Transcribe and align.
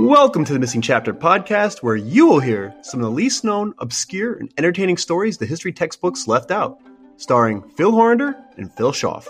Welcome 0.00 0.46
to 0.46 0.54
the 0.54 0.58
Missing 0.58 0.80
Chapter 0.80 1.12
podcast, 1.12 1.82
where 1.82 1.94
you 1.94 2.26
will 2.26 2.40
hear 2.40 2.74
some 2.80 3.00
of 3.00 3.04
the 3.04 3.10
least 3.10 3.44
known, 3.44 3.74
obscure, 3.80 4.32
and 4.32 4.50
entertaining 4.56 4.96
stories 4.96 5.36
the 5.36 5.44
history 5.44 5.74
textbooks 5.74 6.26
left 6.26 6.50
out, 6.50 6.80
starring 7.18 7.68
Phil 7.76 7.92
Horander 7.92 8.34
and 8.56 8.72
Phil 8.72 8.92
Schaff. 8.92 9.28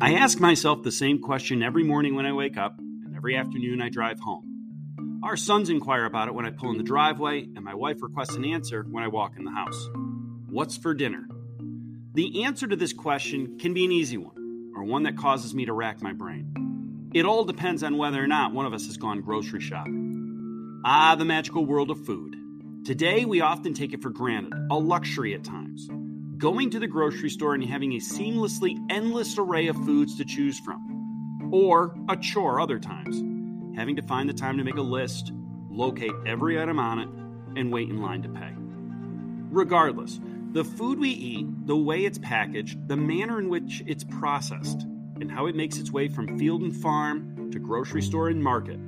I 0.00 0.14
ask 0.14 0.38
myself 0.38 0.84
the 0.84 0.92
same 0.92 1.18
question 1.18 1.60
every 1.60 1.82
morning 1.82 2.14
when 2.14 2.24
I 2.24 2.32
wake 2.32 2.56
up 2.56 2.78
and 2.78 3.16
every 3.16 3.36
afternoon 3.36 3.82
I 3.82 3.88
drive 3.88 4.20
home. 4.20 4.53
Our 5.24 5.38
sons 5.38 5.70
inquire 5.70 6.04
about 6.04 6.28
it 6.28 6.34
when 6.34 6.44
I 6.44 6.50
pull 6.50 6.70
in 6.70 6.76
the 6.76 6.84
driveway, 6.84 7.44
and 7.44 7.64
my 7.64 7.74
wife 7.74 8.02
requests 8.02 8.34
an 8.34 8.44
answer 8.44 8.82
when 8.82 9.02
I 9.02 9.08
walk 9.08 9.38
in 9.38 9.44
the 9.44 9.50
house. 9.50 9.88
What's 10.50 10.76
for 10.76 10.92
dinner? 10.92 11.26
The 12.12 12.44
answer 12.44 12.66
to 12.66 12.76
this 12.76 12.92
question 12.92 13.58
can 13.58 13.72
be 13.72 13.86
an 13.86 13.90
easy 13.90 14.18
one, 14.18 14.72
or 14.76 14.84
one 14.84 15.04
that 15.04 15.16
causes 15.16 15.54
me 15.54 15.64
to 15.64 15.72
rack 15.72 16.02
my 16.02 16.12
brain. 16.12 17.08
It 17.14 17.24
all 17.24 17.46
depends 17.46 17.82
on 17.82 17.96
whether 17.96 18.22
or 18.22 18.26
not 18.26 18.52
one 18.52 18.66
of 18.66 18.74
us 18.74 18.84
has 18.84 18.98
gone 18.98 19.22
grocery 19.22 19.62
shopping. 19.62 20.82
Ah, 20.84 21.14
the 21.14 21.24
magical 21.24 21.64
world 21.64 21.90
of 21.90 22.04
food. 22.04 22.36
Today, 22.84 23.24
we 23.24 23.40
often 23.40 23.72
take 23.72 23.94
it 23.94 24.02
for 24.02 24.10
granted, 24.10 24.52
a 24.70 24.76
luxury 24.76 25.32
at 25.32 25.42
times 25.42 25.88
going 26.36 26.68
to 26.68 26.78
the 26.78 26.86
grocery 26.86 27.30
store 27.30 27.54
and 27.54 27.64
having 27.64 27.94
a 27.94 27.98
seamlessly 27.98 28.76
endless 28.90 29.38
array 29.38 29.68
of 29.68 29.76
foods 29.86 30.18
to 30.18 30.26
choose 30.26 30.60
from. 30.60 31.48
Or 31.50 31.96
a 32.10 32.16
chore 32.18 32.60
other 32.60 32.78
times, 32.78 33.33
having 33.76 33.96
to 33.96 34.02
find 34.02 34.28
the 34.28 34.34
time 34.34 34.58
to 34.58 34.64
make 34.64 34.76
a 34.76 34.82
list, 34.82 35.32
locate 35.70 36.12
every 36.26 36.60
item 36.60 36.78
on 36.78 36.98
it, 36.98 37.08
and 37.58 37.72
wait 37.72 37.88
in 37.88 38.00
line 38.00 38.22
to 38.22 38.28
pay. 38.28 38.52
Regardless, 39.50 40.20
the 40.52 40.64
food 40.64 40.98
we 40.98 41.10
eat, 41.10 41.66
the 41.66 41.76
way 41.76 42.04
it's 42.04 42.18
packaged, 42.18 42.88
the 42.88 42.96
manner 42.96 43.38
in 43.38 43.48
which 43.48 43.82
it's 43.86 44.04
processed, 44.04 44.82
and 45.20 45.30
how 45.30 45.46
it 45.46 45.56
makes 45.56 45.78
its 45.78 45.90
way 45.90 46.08
from 46.08 46.38
field 46.38 46.62
and 46.62 46.74
farm 46.74 47.50
to 47.50 47.58
grocery 47.58 48.02
store 48.02 48.28
and 48.28 48.42
market, 48.42 48.78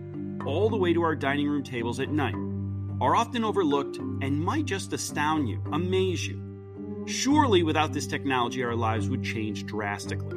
all 0.47 0.71
the 0.71 0.77
way 0.77 0.93
to 0.93 1.03
our 1.03 1.17
dining 1.17 1.49
room 1.49 1.63
tables 1.63 2.01
at 2.01 2.11
night, 2.11 2.35
are 3.01 3.17
often 3.17 3.45
overlooked 3.45 3.99
and 3.99 4.41
might 4.41 4.65
just 4.65 4.93
astound 4.93 5.49
you, 5.49 5.63
amaze 5.73 6.27
you. 6.27 7.05
Surely, 7.07 7.63
without 7.63 7.93
this 7.93 8.07
technology, 8.07 8.65
our 8.65 8.75
lives 8.75 9.09
would 9.09 9.23
change 9.23 9.67
drastically. 9.67 10.36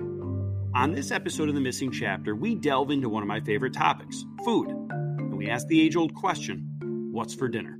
On 0.75 0.91
this 0.91 1.09
episode 1.09 1.49
of 1.49 1.55
The 1.55 1.61
Missing 1.61 1.91
Chapter, 1.91 2.35
we 2.35 2.53
delve 2.53 2.91
into 2.91 3.09
one 3.09 3.23
of 3.23 3.27
my 3.27 3.39
favorite 3.39 3.73
topics 3.73 4.23
food. 4.45 4.69
And 4.69 5.35
we 5.35 5.49
ask 5.49 5.65
the 5.67 5.81
age 5.81 5.95
old 5.95 6.13
question 6.13 7.09
what's 7.11 7.33
for 7.33 7.47
dinner? 7.47 7.79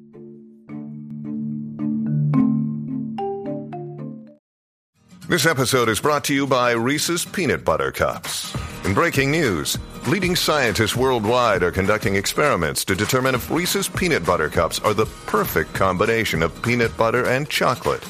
This 5.28 5.46
episode 5.46 5.88
is 5.88 6.00
brought 6.00 6.24
to 6.26 6.34
you 6.34 6.48
by 6.48 6.72
Reese's 6.72 7.26
Peanut 7.26 7.64
Butter 7.64 7.92
Cups. 7.92 8.56
In 8.84 8.96
breaking 8.96 9.30
news, 9.30 9.78
leading 10.08 10.36
scientists 10.36 10.96
worldwide 10.96 11.62
are 11.62 11.72
conducting 11.72 12.16
experiments 12.16 12.84
to 12.86 12.96
determine 12.96 13.36
if 13.36 13.52
Reese's 13.52 13.88
Peanut 13.88 14.26
Butter 14.26 14.50
Cups 14.50 14.80
are 14.80 14.96
the 14.96 15.06
perfect 15.28 15.76
combination 15.76 16.42
of 16.42 16.60
peanut 16.64 16.98
butter 16.98 17.28
and 17.28 17.48
chocolate. 17.48 18.04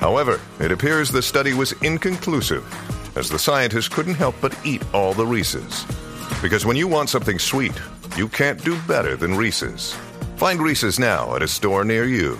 However, 0.00 0.40
it 0.58 0.72
appears 0.72 1.10
the 1.10 1.20
study 1.20 1.52
was 1.52 1.72
inconclusive, 1.82 2.64
as 3.16 3.28
the 3.28 3.38
scientists 3.38 3.88
couldn't 3.88 4.14
help 4.14 4.34
but 4.40 4.56
eat 4.64 4.82
all 4.94 5.14
the 5.14 5.26
Reese's. 5.26 5.84
Because 6.40 6.64
when 6.64 6.76
you 6.76 6.86
want 6.86 7.08
something 7.08 7.38
sweet, 7.38 7.72
you 8.16 8.28
can't 8.28 8.62
do 8.62 8.80
better 8.82 9.16
than 9.16 9.34
Reese's. 9.34 9.94
Find 10.36 10.60
Reese's 10.60 10.98
now 10.98 11.34
at 11.34 11.42
a 11.42 11.48
store 11.48 11.84
near 11.84 12.04
you. 12.04 12.38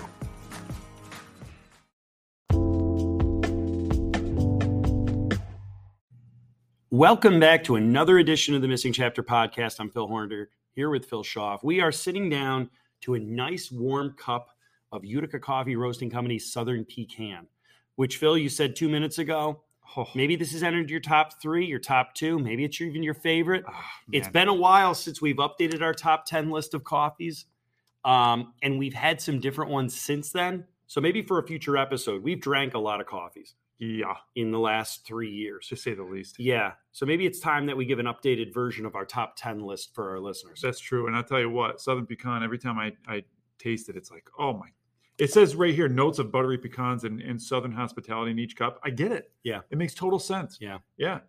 Welcome 6.90 7.40
back 7.40 7.64
to 7.64 7.76
another 7.76 8.18
edition 8.18 8.54
of 8.54 8.62
the 8.62 8.68
Missing 8.68 8.94
Chapter 8.94 9.22
podcast. 9.22 9.80
I'm 9.80 9.90
Phil 9.90 10.06
Horander 10.06 10.48
here 10.72 10.88
with 10.88 11.04
Phil 11.04 11.22
Schaff. 11.22 11.64
We 11.64 11.80
are 11.80 11.92
sitting 11.92 12.30
down 12.30 12.70
to 13.02 13.14
a 13.14 13.18
nice 13.18 13.70
warm 13.70 14.12
cup 14.12 14.50
of 14.92 15.04
Utica 15.04 15.38
Coffee 15.38 15.76
Roasting 15.76 16.10
Company 16.10 16.38
Southern 16.38 16.84
Pecan, 16.84 17.48
which 17.96 18.18
Phil, 18.18 18.38
you 18.38 18.48
said 18.48 18.76
two 18.76 18.88
minutes 18.88 19.18
ago. 19.18 19.62
Oh. 19.96 20.08
Maybe 20.14 20.36
this 20.36 20.52
has 20.52 20.62
entered 20.62 20.90
your 20.90 21.00
top 21.00 21.40
three, 21.40 21.66
your 21.66 21.78
top 21.78 22.14
two. 22.14 22.38
Maybe 22.38 22.64
it's 22.64 22.80
even 22.80 23.02
your 23.02 23.14
favorite. 23.14 23.64
Oh, 23.68 23.84
it's 24.12 24.28
been 24.28 24.48
a 24.48 24.54
while 24.54 24.94
since 24.94 25.20
we've 25.20 25.36
updated 25.36 25.82
our 25.82 25.94
top 25.94 26.26
10 26.26 26.50
list 26.50 26.74
of 26.74 26.84
coffees. 26.84 27.46
Um, 28.04 28.54
and 28.62 28.78
we've 28.78 28.94
had 28.94 29.20
some 29.20 29.40
different 29.40 29.70
ones 29.70 29.98
since 29.98 30.30
then. 30.30 30.64
So 30.86 31.00
maybe 31.00 31.22
for 31.22 31.38
a 31.38 31.46
future 31.46 31.76
episode, 31.76 32.22
we've 32.22 32.40
drank 32.40 32.74
a 32.74 32.78
lot 32.78 33.00
of 33.00 33.06
coffees. 33.06 33.54
Yeah. 33.78 34.14
In 34.34 34.52
the 34.52 34.58
last 34.58 35.06
three 35.06 35.30
years. 35.30 35.68
To 35.68 35.76
say 35.76 35.94
the 35.94 36.04
least. 36.04 36.38
Yeah. 36.38 36.72
So 36.92 37.04
maybe 37.04 37.26
it's 37.26 37.40
time 37.40 37.66
that 37.66 37.76
we 37.76 37.84
give 37.84 37.98
an 37.98 38.06
updated 38.06 38.54
version 38.54 38.86
of 38.86 38.94
our 38.94 39.04
top 39.04 39.34
10 39.36 39.60
list 39.60 39.94
for 39.94 40.10
our 40.10 40.20
listeners. 40.20 40.60
That's 40.62 40.80
true. 40.80 41.06
And 41.06 41.16
I'll 41.16 41.24
tell 41.24 41.40
you 41.40 41.50
what, 41.50 41.80
Southern 41.80 42.06
Pecan, 42.06 42.42
every 42.42 42.58
time 42.58 42.78
I, 42.78 42.92
I 43.06 43.24
taste 43.58 43.88
it, 43.88 43.96
it's 43.96 44.10
like, 44.10 44.28
oh 44.38 44.52
my 44.54 44.68
it 45.18 45.32
says 45.32 45.54
right 45.56 45.74
here 45.74 45.88
notes 45.88 46.18
of 46.18 46.30
buttery 46.30 46.58
pecans 46.58 47.04
and, 47.04 47.20
and 47.20 47.40
southern 47.40 47.72
hospitality 47.72 48.30
in 48.30 48.38
each 48.38 48.56
cup. 48.56 48.80
I 48.84 48.90
get 48.90 49.12
it. 49.12 49.32
Yeah. 49.42 49.60
It 49.70 49.78
makes 49.78 49.94
total 49.94 50.18
sense. 50.18 50.58
Yeah. 50.60 50.78
Yeah. 50.98 51.20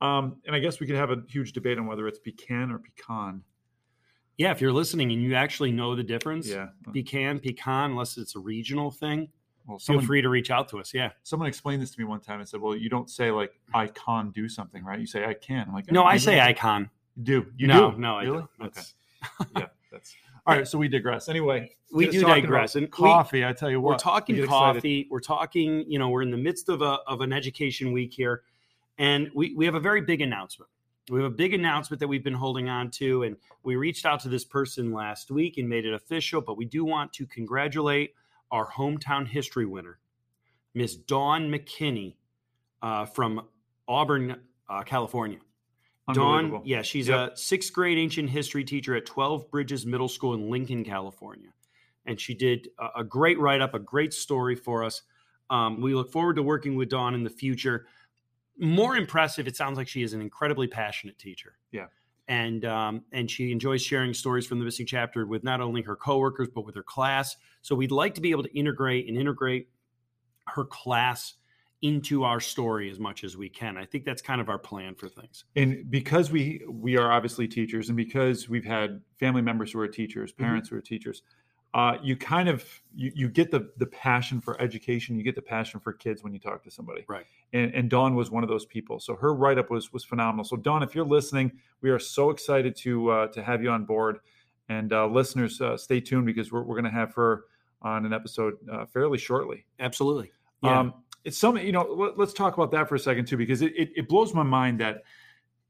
Um, 0.00 0.36
and 0.46 0.54
I 0.54 0.58
guess 0.58 0.80
we 0.80 0.86
could 0.86 0.96
have 0.96 1.10
a 1.10 1.22
huge 1.28 1.52
debate 1.52 1.78
on 1.78 1.86
whether 1.86 2.06
it's 2.08 2.18
pecan 2.18 2.70
or 2.70 2.78
pecan. 2.78 3.42
Yeah, 4.36 4.50
if 4.50 4.60
you're 4.60 4.72
listening 4.72 5.12
and 5.12 5.22
you 5.22 5.34
actually 5.34 5.70
know 5.70 5.94
the 5.94 6.02
difference, 6.02 6.48
yeah, 6.48 6.68
pecan, 6.92 7.38
pecan, 7.38 7.92
unless 7.92 8.18
it's 8.18 8.34
a 8.34 8.40
regional 8.40 8.90
thing, 8.90 9.28
well, 9.66 9.78
someone, 9.78 10.02
feel 10.02 10.08
free 10.08 10.22
to 10.22 10.28
reach 10.28 10.50
out 10.50 10.68
to 10.70 10.80
us. 10.80 10.92
Yeah, 10.92 11.10
someone 11.22 11.48
explained 11.48 11.80
this 11.80 11.92
to 11.92 12.00
me 12.00 12.04
one 12.04 12.20
time 12.20 12.40
and 12.40 12.48
said, 12.48 12.60
"Well, 12.60 12.74
you 12.74 12.90
don't 12.90 13.08
say 13.08 13.30
like 13.30 13.52
I 13.72 13.86
can 13.86 14.32
do 14.32 14.48
something, 14.48 14.84
right? 14.84 14.98
You 14.98 15.06
say 15.06 15.24
I 15.24 15.34
can." 15.34 15.68
I'm 15.68 15.72
like, 15.72 15.90
no, 15.92 16.02
I, 16.02 16.14
I 16.14 16.16
say 16.16 16.40
I 16.40 16.52
can. 16.52 16.90
Do 17.22 17.46
you 17.56 17.68
no, 17.68 17.92
do? 17.92 17.98
no, 17.98 18.16
I 18.16 18.24
really? 18.24 18.44
don't. 18.58 18.66
Okay. 18.66 18.82
yeah, 19.56 19.66
that's 19.92 20.16
all 20.46 20.56
right. 20.56 20.68
So 20.68 20.78
we 20.78 20.88
digress. 20.88 21.28
Anyway, 21.28 21.70
we 21.92 22.08
do 22.08 22.20
digress. 22.22 22.76
And 22.76 22.90
coffee, 22.90 23.38
we, 23.38 23.46
I 23.46 23.52
tell 23.52 23.70
you 23.70 23.80
what, 23.80 23.92
we're 23.92 23.98
talking 23.98 24.46
coffee. 24.46 24.78
Excited. 24.78 25.06
We're 25.10 25.20
talking. 25.20 25.84
You 25.88 25.98
know, 25.98 26.10
we're 26.10 26.22
in 26.22 26.30
the 26.30 26.36
midst 26.36 26.68
of 26.68 26.82
a 26.82 26.98
of 27.06 27.20
an 27.20 27.32
education 27.32 27.92
week 27.92 28.12
here, 28.12 28.42
and 28.98 29.30
we 29.34 29.54
we 29.54 29.64
have 29.64 29.74
a 29.74 29.80
very 29.80 30.02
big 30.02 30.20
announcement. 30.20 30.70
We 31.10 31.22
have 31.22 31.30
a 31.30 31.34
big 31.34 31.52
announcement 31.54 32.00
that 32.00 32.08
we've 32.08 32.24
been 32.24 32.34
holding 32.34 32.68
on 32.68 32.90
to, 32.92 33.24
and 33.24 33.36
we 33.62 33.76
reached 33.76 34.06
out 34.06 34.20
to 34.20 34.28
this 34.28 34.44
person 34.44 34.92
last 34.92 35.30
week 35.30 35.58
and 35.58 35.68
made 35.68 35.86
it 35.86 35.94
official. 35.94 36.40
But 36.40 36.56
we 36.56 36.64
do 36.64 36.84
want 36.84 37.12
to 37.14 37.26
congratulate 37.26 38.14
our 38.50 38.70
hometown 38.70 39.26
history 39.26 39.66
winner, 39.66 39.98
Miss 40.74 40.94
Dawn 40.94 41.50
McKinney 41.50 42.16
uh, 42.82 43.06
from 43.06 43.46
Auburn, 43.88 44.40
uh, 44.68 44.82
California. 44.82 45.38
Dawn, 46.12 46.60
yeah, 46.64 46.82
she's 46.82 47.08
yep. 47.08 47.32
a 47.32 47.36
sixth 47.36 47.72
grade 47.72 47.96
ancient 47.96 48.28
history 48.28 48.62
teacher 48.62 48.94
at 48.94 49.06
12 49.06 49.50
Bridges 49.50 49.86
Middle 49.86 50.08
School 50.08 50.34
in 50.34 50.50
Lincoln, 50.50 50.84
California. 50.84 51.48
And 52.04 52.20
she 52.20 52.34
did 52.34 52.68
a, 52.78 53.00
a 53.00 53.04
great 53.04 53.38
write 53.38 53.62
up, 53.62 53.72
a 53.72 53.78
great 53.78 54.12
story 54.12 54.54
for 54.54 54.84
us. 54.84 55.02
Um, 55.48 55.80
we 55.80 55.94
look 55.94 56.12
forward 56.12 56.36
to 56.36 56.42
working 56.42 56.76
with 56.76 56.90
Dawn 56.90 57.14
in 57.14 57.24
the 57.24 57.30
future. 57.30 57.86
More 58.58 58.96
impressive, 58.96 59.46
it 59.46 59.56
sounds 59.56 59.78
like 59.78 59.88
she 59.88 60.02
is 60.02 60.12
an 60.12 60.20
incredibly 60.20 60.66
passionate 60.66 61.18
teacher. 61.18 61.56
Yeah. 61.72 61.86
And 62.28 62.64
um, 62.64 63.04
and 63.12 63.30
she 63.30 63.52
enjoys 63.52 63.82
sharing 63.82 64.14
stories 64.14 64.46
from 64.46 64.58
the 64.58 64.64
missing 64.64 64.86
chapter 64.86 65.26
with 65.26 65.44
not 65.44 65.60
only 65.60 65.82
her 65.82 65.96
coworkers 65.96 66.48
but 66.54 66.64
with 66.64 66.74
her 66.74 66.82
class. 66.82 67.36
So 67.60 67.74
we'd 67.74 67.90
like 67.90 68.14
to 68.14 68.22
be 68.22 68.30
able 68.30 68.42
to 68.44 68.58
integrate 68.58 69.08
and 69.08 69.18
integrate 69.18 69.68
her 70.48 70.64
class 70.64 71.34
into 71.84 72.24
our 72.24 72.40
story 72.40 72.90
as 72.90 72.98
much 72.98 73.24
as 73.24 73.36
we 73.36 73.46
can. 73.46 73.76
I 73.76 73.84
think 73.84 74.06
that's 74.06 74.22
kind 74.22 74.40
of 74.40 74.48
our 74.48 74.58
plan 74.58 74.94
for 74.94 75.06
things. 75.06 75.44
And 75.54 75.90
because 75.90 76.30
we 76.30 76.62
we 76.66 76.96
are 76.96 77.12
obviously 77.12 77.46
teachers, 77.46 77.90
and 77.90 77.96
because 77.96 78.48
we've 78.48 78.64
had 78.64 79.02
family 79.20 79.42
members 79.42 79.72
who 79.72 79.80
are 79.80 79.86
teachers, 79.86 80.32
mm-hmm. 80.32 80.44
parents 80.44 80.68
mm-hmm. 80.68 80.76
who 80.76 80.78
are 80.78 80.82
teachers, 80.82 81.22
uh, 81.74 81.98
you 82.02 82.16
kind 82.16 82.48
of 82.48 82.64
you, 82.94 83.12
you 83.14 83.28
get 83.28 83.50
the 83.50 83.70
the 83.76 83.84
passion 83.84 84.40
for 84.40 84.58
education, 84.62 85.14
you 85.14 85.22
get 85.22 85.34
the 85.34 85.42
passion 85.42 85.78
for 85.78 85.92
kids 85.92 86.24
when 86.24 86.32
you 86.32 86.38
talk 86.38 86.64
to 86.64 86.70
somebody. 86.70 87.04
Right. 87.06 87.26
And, 87.52 87.74
and 87.74 87.90
Dawn 87.90 88.14
was 88.14 88.30
one 88.30 88.42
of 88.42 88.48
those 88.48 88.64
people. 88.64 88.98
So 88.98 89.14
her 89.16 89.34
write 89.34 89.58
up 89.58 89.70
was 89.70 89.92
was 89.92 90.04
phenomenal. 90.04 90.44
So 90.46 90.56
Dawn, 90.56 90.82
if 90.82 90.94
you're 90.94 91.04
listening, 91.04 91.52
we 91.82 91.90
are 91.90 91.98
so 91.98 92.30
excited 92.30 92.74
to 92.76 93.10
uh, 93.10 93.26
to 93.28 93.42
have 93.42 93.62
you 93.62 93.68
on 93.68 93.84
board. 93.84 94.20
And 94.70 94.90
uh, 94.94 95.06
listeners, 95.06 95.60
uh, 95.60 95.76
stay 95.76 96.00
tuned 96.00 96.24
because 96.24 96.50
we're 96.50 96.62
we're 96.62 96.80
going 96.80 96.90
to 96.90 96.98
have 96.98 97.12
her 97.14 97.44
on 97.82 98.06
an 98.06 98.14
episode 98.14 98.54
uh, 98.72 98.86
fairly 98.86 99.18
shortly. 99.18 99.66
Absolutely. 99.78 100.32
Yeah. 100.62 100.80
Um, 100.80 100.94
it's 101.24 101.38
some 101.38 101.56
you 101.56 101.72
know 101.72 102.12
let, 102.16 102.18
us 102.18 102.32
talk 102.32 102.54
about 102.54 102.70
that 102.70 102.88
for 102.88 102.94
a 102.94 102.98
second 102.98 103.26
too 103.26 103.36
because 103.36 103.62
it, 103.62 103.72
it, 103.76 103.90
it 103.96 104.08
blows 104.08 104.34
my 104.34 104.42
mind 104.42 104.80
that 104.80 105.02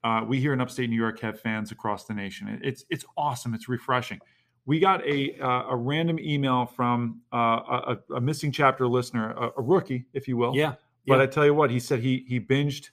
uh, 0.02 0.22
we 0.26 0.38
here 0.38 0.52
in 0.52 0.60
upstate 0.60 0.90
new 0.90 0.96
york 0.96 1.20
have 1.20 1.40
fans 1.40 1.72
across 1.72 2.04
the 2.04 2.14
nation 2.14 2.48
it, 2.48 2.60
it's 2.62 2.84
it's 2.90 3.04
awesome 3.16 3.54
it's 3.54 3.68
refreshing 3.68 4.20
we 4.66 4.78
got 4.80 5.06
a 5.06 5.38
uh, 5.40 5.68
a 5.70 5.76
random 5.76 6.18
email 6.18 6.66
from 6.66 7.20
uh, 7.32 7.36
a, 7.36 7.98
a, 8.16 8.20
missing 8.20 8.50
chapter 8.50 8.86
listener 8.86 9.32
a, 9.32 9.50
a, 9.56 9.62
rookie 9.62 10.04
if 10.12 10.26
you 10.28 10.36
will 10.36 10.54
yeah 10.54 10.74
but 11.06 11.16
yeah. 11.16 11.22
i 11.22 11.26
tell 11.26 11.44
you 11.44 11.54
what 11.54 11.70
he 11.70 11.78
said 11.78 12.00
he 12.00 12.24
he 12.28 12.40
binged 12.40 12.90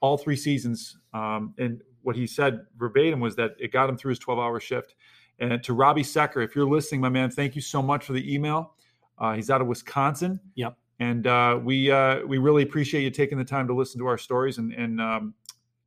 all 0.00 0.16
three 0.16 0.36
seasons 0.36 0.98
um, 1.12 1.54
and 1.58 1.80
what 2.02 2.14
he 2.14 2.26
said 2.26 2.60
verbatim 2.76 3.20
was 3.20 3.34
that 3.34 3.52
it 3.58 3.72
got 3.72 3.88
him 3.88 3.96
through 3.96 4.10
his 4.10 4.18
12 4.18 4.38
hour 4.38 4.60
shift 4.60 4.94
And 5.38 5.62
to 5.64 5.72
Robbie 5.72 6.04
Secker, 6.04 6.42
if 6.42 6.54
you're 6.54 6.68
listening, 6.68 7.00
my 7.00 7.08
man, 7.08 7.30
thank 7.30 7.56
you 7.56 7.62
so 7.62 7.82
much 7.82 8.04
for 8.04 8.12
the 8.12 8.32
email. 8.32 8.74
Uh, 9.18 9.34
he's 9.34 9.50
out 9.50 9.60
of 9.60 9.66
Wisconsin. 9.66 10.40
Yep. 10.54 10.76
And 11.00 11.26
uh, 11.26 11.58
we 11.62 11.90
uh, 11.90 12.24
we 12.26 12.38
really 12.38 12.62
appreciate 12.62 13.02
you 13.02 13.10
taking 13.10 13.38
the 13.38 13.44
time 13.44 13.66
to 13.66 13.74
listen 13.74 13.98
to 14.00 14.06
our 14.06 14.18
stories 14.18 14.58
and 14.58 14.72
and 14.72 15.00
um, 15.00 15.34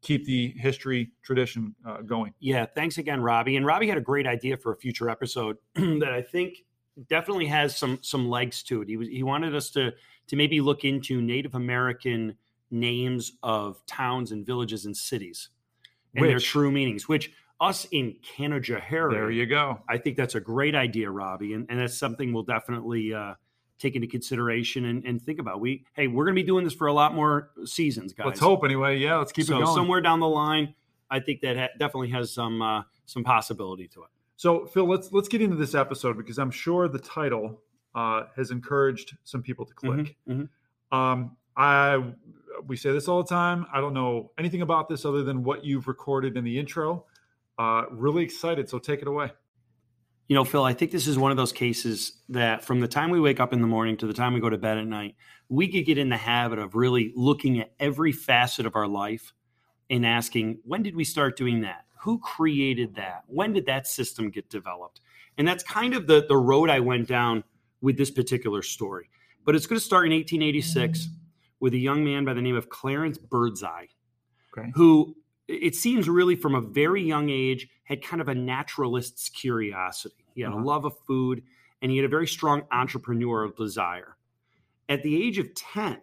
keep 0.02 0.26
the 0.26 0.54
history 0.58 1.12
tradition 1.24 1.76
uh, 1.86 2.02
going. 2.02 2.34
Yeah, 2.40 2.66
thanks 2.66 2.98
again, 2.98 3.22
Robbie. 3.22 3.56
And 3.56 3.66
Robbie 3.66 3.88
had 3.88 3.98
a 3.98 4.02
great 4.02 4.28
idea 4.28 4.58
for 4.58 4.74
a 4.74 4.76
future 4.76 5.10
episode 5.10 5.58
that 5.76 6.12
I 6.12 6.22
think 6.22 6.64
definitely 7.10 7.46
has 7.48 7.78
some 7.78 8.00
some 8.02 8.30
legs 8.30 8.64
to 8.64 8.82
it. 8.82 8.90
He 8.90 8.98
was 8.98 9.08
he 9.08 9.24
wanted 9.24 9.56
us 9.56 9.70
to 9.72 9.94
to 10.28 10.36
maybe 10.36 10.62
look 10.62 10.84
into 10.84 11.22
Native 11.22 11.56
American 11.56 12.36
names 12.70 13.34
of 13.44 13.86
towns 13.86 14.32
and 14.32 14.46
villages 14.46 14.86
and 14.86 14.96
cities 14.96 15.50
and 16.16 16.26
their 16.26 16.40
true 16.40 16.72
meanings, 16.72 17.08
which 17.08 17.32
us 17.60 17.86
in 17.92 18.16
Canajoharie, 18.24 19.12
There 19.12 19.32
you 19.32 19.46
go. 19.46 19.80
I 19.90 19.98
think 19.98 20.18
that's 20.18 20.36
a 20.36 20.40
great 20.40 20.76
idea, 20.76 21.10
Robbie, 21.10 21.54
and, 21.54 21.66
and 21.70 21.80
that's 21.80 21.98
something 21.98 22.34
we'll 22.34 22.44
definitely 22.44 23.14
uh, 23.14 23.34
take 23.80 23.96
into 23.96 24.08
consideration 24.08 24.86
and, 24.86 25.04
and 25.06 25.22
think 25.22 25.40
about. 25.40 25.60
We 25.60 25.86
hey, 25.94 26.08
we're 26.08 26.26
going 26.26 26.36
to 26.36 26.42
be 26.42 26.46
doing 26.46 26.64
this 26.64 26.74
for 26.74 26.88
a 26.88 26.94
lot 26.94 27.14
more 27.14 27.52
seasons, 27.66 28.14
guys. 28.14 28.26
Let's 28.26 28.40
hope 28.40 28.64
anyway. 28.64 28.98
Yeah, 28.98 29.18
let's 29.18 29.32
keep 29.32 29.46
so 29.46 29.58
it 29.58 29.64
going. 29.64 29.76
somewhere 29.76 30.02
down 30.02 30.20
the 30.20 30.28
line, 30.28 30.74
I 31.10 31.20
think 31.20 31.42
that 31.42 31.58
ha- 31.58 31.70
definitely 31.78 32.10
has 32.10 32.32
some 32.32 32.62
uh, 32.62 32.84
some 33.06 33.24
possibility 33.24 33.88
to 33.90 34.04
it. 34.04 34.10
So 34.36 34.66
Phil, 34.68 34.88
let's 34.88 35.12
let's 35.12 35.28
get 35.28 35.42
into 35.42 35.56
this 35.56 35.76
episode 35.76 36.18
because 36.18 36.38
I'm 36.38 36.52
sure 36.52 36.88
the 36.88 37.00
title 37.00 37.62
uh, 37.96 38.24
has 38.36 38.52
encouraged 38.52 39.18
some 39.24 39.42
people 39.42 39.66
to 39.66 39.74
click. 39.74 40.16
mhm. 40.28 40.50
Um, 40.92 41.36
I 41.56 42.14
we 42.66 42.76
say 42.76 42.92
this 42.92 43.08
all 43.08 43.22
the 43.22 43.30
time. 43.30 43.66
I 43.74 43.82
don't 43.82 43.94
know 43.94 44.32
anything 44.38 44.62
about 44.62 44.90
this 44.90 45.06
other 45.06 45.24
than 45.24 45.44
what 45.44 45.66
you've 45.66 45.88
recorded 45.88 46.38
in 46.38 46.44
the 46.44 46.58
intro. 46.58 47.06
Uh, 47.58 47.84
really 47.92 48.24
excited. 48.24 48.70
So 48.70 48.80
take 48.80 49.02
it 49.02 49.08
away. 49.08 49.32
You 50.28 50.36
know, 50.36 50.44
Phil, 50.44 50.64
I 50.64 50.74
think 50.74 50.92
this 50.92 51.08
is 51.08 51.18
one 51.18 51.32
of 51.32 51.38
those 51.38 51.54
cases 51.54 52.20
that 52.30 52.64
from 52.64 52.82
the 52.82 52.88
time 52.88 53.12
we 53.12 53.20
wake 53.20 53.40
up 53.40 53.54
in 53.54 53.62
the 53.62 53.68
morning 53.68 53.96
to 53.98 54.08
the 54.08 54.14
time 54.14 54.34
we 54.34 54.42
go 54.42 54.50
to 54.50 54.58
bed 54.58 54.78
at 54.78 54.86
night, 54.86 55.16
we 55.48 55.72
could 55.72 55.86
get 55.86 55.98
in 55.98 56.10
the 56.10 56.18
habit 56.18 56.60
of 56.60 56.76
really 56.76 57.14
looking 57.16 57.60
at 57.60 57.72
every 57.80 58.12
facet 58.12 58.66
of 58.66 58.76
our 58.76 58.88
life 58.88 59.34
and 59.90 60.06
asking, 60.06 60.60
when 60.66 60.84
did 60.84 60.96
we 60.96 61.06
start 61.06 61.38
doing 61.38 61.62
that? 61.62 61.86
Who 62.02 62.20
created 62.20 62.94
that? 62.96 63.24
When 63.28 63.54
did 63.54 63.66
that 63.68 63.88
system 63.88 64.30
get 64.30 64.50
developed? 64.50 65.00
And 65.38 65.48
that's 65.48 65.64
kind 65.64 65.94
of 65.94 66.08
the, 66.08 66.26
the 66.28 66.38
road 66.38 66.70
I 66.70 66.80
went 66.80 67.08
down 67.08 67.44
with 67.82 67.98
this 67.98 68.12
particular 68.12 68.62
story. 68.62 69.10
But 69.46 69.56
it's 69.56 69.66
going 69.66 69.80
to 69.80 69.86
start 69.86 70.06
in 70.08 70.12
1886 70.12 71.00
mm. 71.00 71.10
with 71.62 71.74
a 71.74 71.78
young 71.78 72.04
man 72.04 72.26
by 72.26 72.34
the 72.34 72.42
name 72.42 72.56
of 72.56 72.70
Clarence 72.70 73.18
Birdseye, 73.18 73.86
Okay. 74.58 74.72
who 74.76 75.16
it 75.48 75.76
seems 75.76 76.10
really 76.10 76.36
from 76.36 76.56
a 76.56 76.62
very 76.62 77.02
young 77.02 77.30
age 77.30 77.68
had 77.84 78.04
kind 78.04 78.22
of 78.22 78.28
a 78.28 78.36
naturalist's 78.36 79.30
curiosity. 79.30 80.26
He 80.36 80.42
had 80.42 80.52
Uh-huh. 80.52 80.62
a 80.62 80.64
love 80.64 80.86
of 80.86 80.98
food 81.06 81.44
and 81.82 81.92
he 81.92 81.98
had 81.98 82.06
a 82.06 82.10
very 82.10 82.28
strong 82.28 82.64
entrepreneurial 82.74 83.56
desire. 83.56 84.18
At 84.90 85.04
the 85.04 85.22
age 85.24 85.38
of 85.38 85.54
10, 85.56 86.02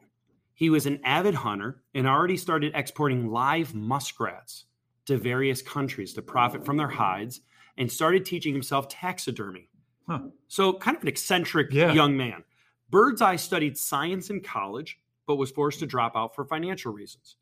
he 0.54 0.70
was 0.70 0.86
an 0.86 1.00
avid 1.04 1.34
hunter 1.34 1.82
and 1.94 2.06
already 2.06 2.36
started 2.36 2.72
exporting 2.74 3.28
live 3.30 3.74
muskrats 3.74 4.66
to 5.06 5.18
various 5.18 5.60
countries 5.62 6.14
to 6.14 6.22
profit 6.22 6.64
from 6.64 6.76
their 6.76 6.88
hides 6.88 7.40
and 7.76 7.90
started 7.90 8.24
teaching 8.24 8.52
himself 8.52 8.88
taxidermy. 8.88 9.68
Huh. 10.06 10.28
So, 10.48 10.72
kind 10.74 10.96
of 10.96 11.02
an 11.02 11.08
eccentric 11.08 11.72
Yeah. 11.72 11.92
young 11.92 12.16
man. 12.16 12.44
Birdseye 12.90 13.36
studied 13.36 13.76
science 13.76 14.30
in 14.30 14.40
college, 14.42 14.98
but 15.26 15.36
was 15.36 15.50
forced 15.50 15.80
to 15.80 15.86
drop 15.86 16.14
out 16.14 16.34
for 16.34 16.44
financial 16.44 16.92
reasons. 16.92 17.36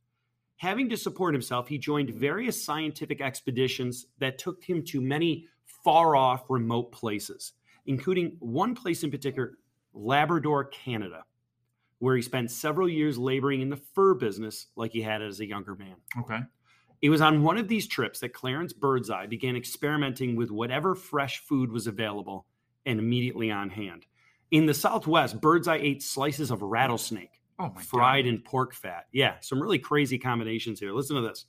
Having 0.62 0.90
to 0.90 0.96
support 0.96 1.34
himself, 1.34 1.66
he 1.66 1.76
joined 1.76 2.10
various 2.10 2.64
scientific 2.64 3.20
expeditions 3.20 4.06
that 4.20 4.38
took 4.38 4.62
him 4.62 4.84
to 4.84 5.00
many 5.00 5.48
far 5.82 6.14
off, 6.14 6.44
remote 6.48 6.92
places, 6.92 7.54
including 7.86 8.36
one 8.38 8.76
place 8.76 9.02
in 9.02 9.10
particular, 9.10 9.58
Labrador, 9.92 10.66
Canada, 10.66 11.24
where 11.98 12.14
he 12.14 12.22
spent 12.22 12.48
several 12.48 12.88
years 12.88 13.18
laboring 13.18 13.60
in 13.60 13.70
the 13.70 13.76
fur 13.76 14.14
business 14.14 14.68
like 14.76 14.92
he 14.92 15.02
had 15.02 15.20
as 15.20 15.40
a 15.40 15.48
younger 15.48 15.74
man. 15.74 15.96
Okay. 16.20 16.38
It 17.00 17.10
was 17.10 17.20
on 17.20 17.42
one 17.42 17.58
of 17.58 17.66
these 17.66 17.88
trips 17.88 18.20
that 18.20 18.32
Clarence 18.32 18.72
Birdseye 18.72 19.26
began 19.26 19.56
experimenting 19.56 20.36
with 20.36 20.52
whatever 20.52 20.94
fresh 20.94 21.40
food 21.40 21.72
was 21.72 21.88
available 21.88 22.46
and 22.86 23.00
immediately 23.00 23.50
on 23.50 23.68
hand. 23.68 24.06
In 24.52 24.66
the 24.66 24.74
Southwest, 24.74 25.40
Birdseye 25.40 25.80
ate 25.82 26.04
slices 26.04 26.52
of 26.52 26.62
rattlesnake, 26.62 27.41
Oh 27.62 27.72
my 27.74 27.82
fried 27.82 28.24
God. 28.24 28.28
in 28.28 28.38
pork 28.40 28.74
fat. 28.74 29.06
Yeah, 29.12 29.34
some 29.40 29.62
really 29.62 29.78
crazy 29.78 30.18
combinations 30.18 30.80
here. 30.80 30.92
Listen 30.92 31.16
to 31.16 31.22
this. 31.22 31.46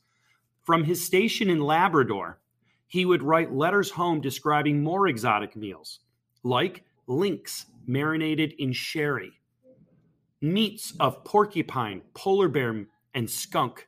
From 0.63 0.83
his 0.83 1.03
station 1.03 1.49
in 1.49 1.59
Labrador, 1.59 2.39
he 2.87 3.05
would 3.05 3.23
write 3.23 3.51
letters 3.51 3.89
home 3.89 4.21
describing 4.21 4.83
more 4.83 5.07
exotic 5.07 5.55
meals, 5.55 5.99
like 6.43 6.83
lynx 7.07 7.65
marinated 7.87 8.53
in 8.59 8.71
sherry, 8.71 9.31
meats 10.41 10.93
of 10.99 11.23
porcupine, 11.23 12.01
polar 12.13 12.47
bear, 12.47 12.85
and 13.15 13.29
skunk. 13.29 13.87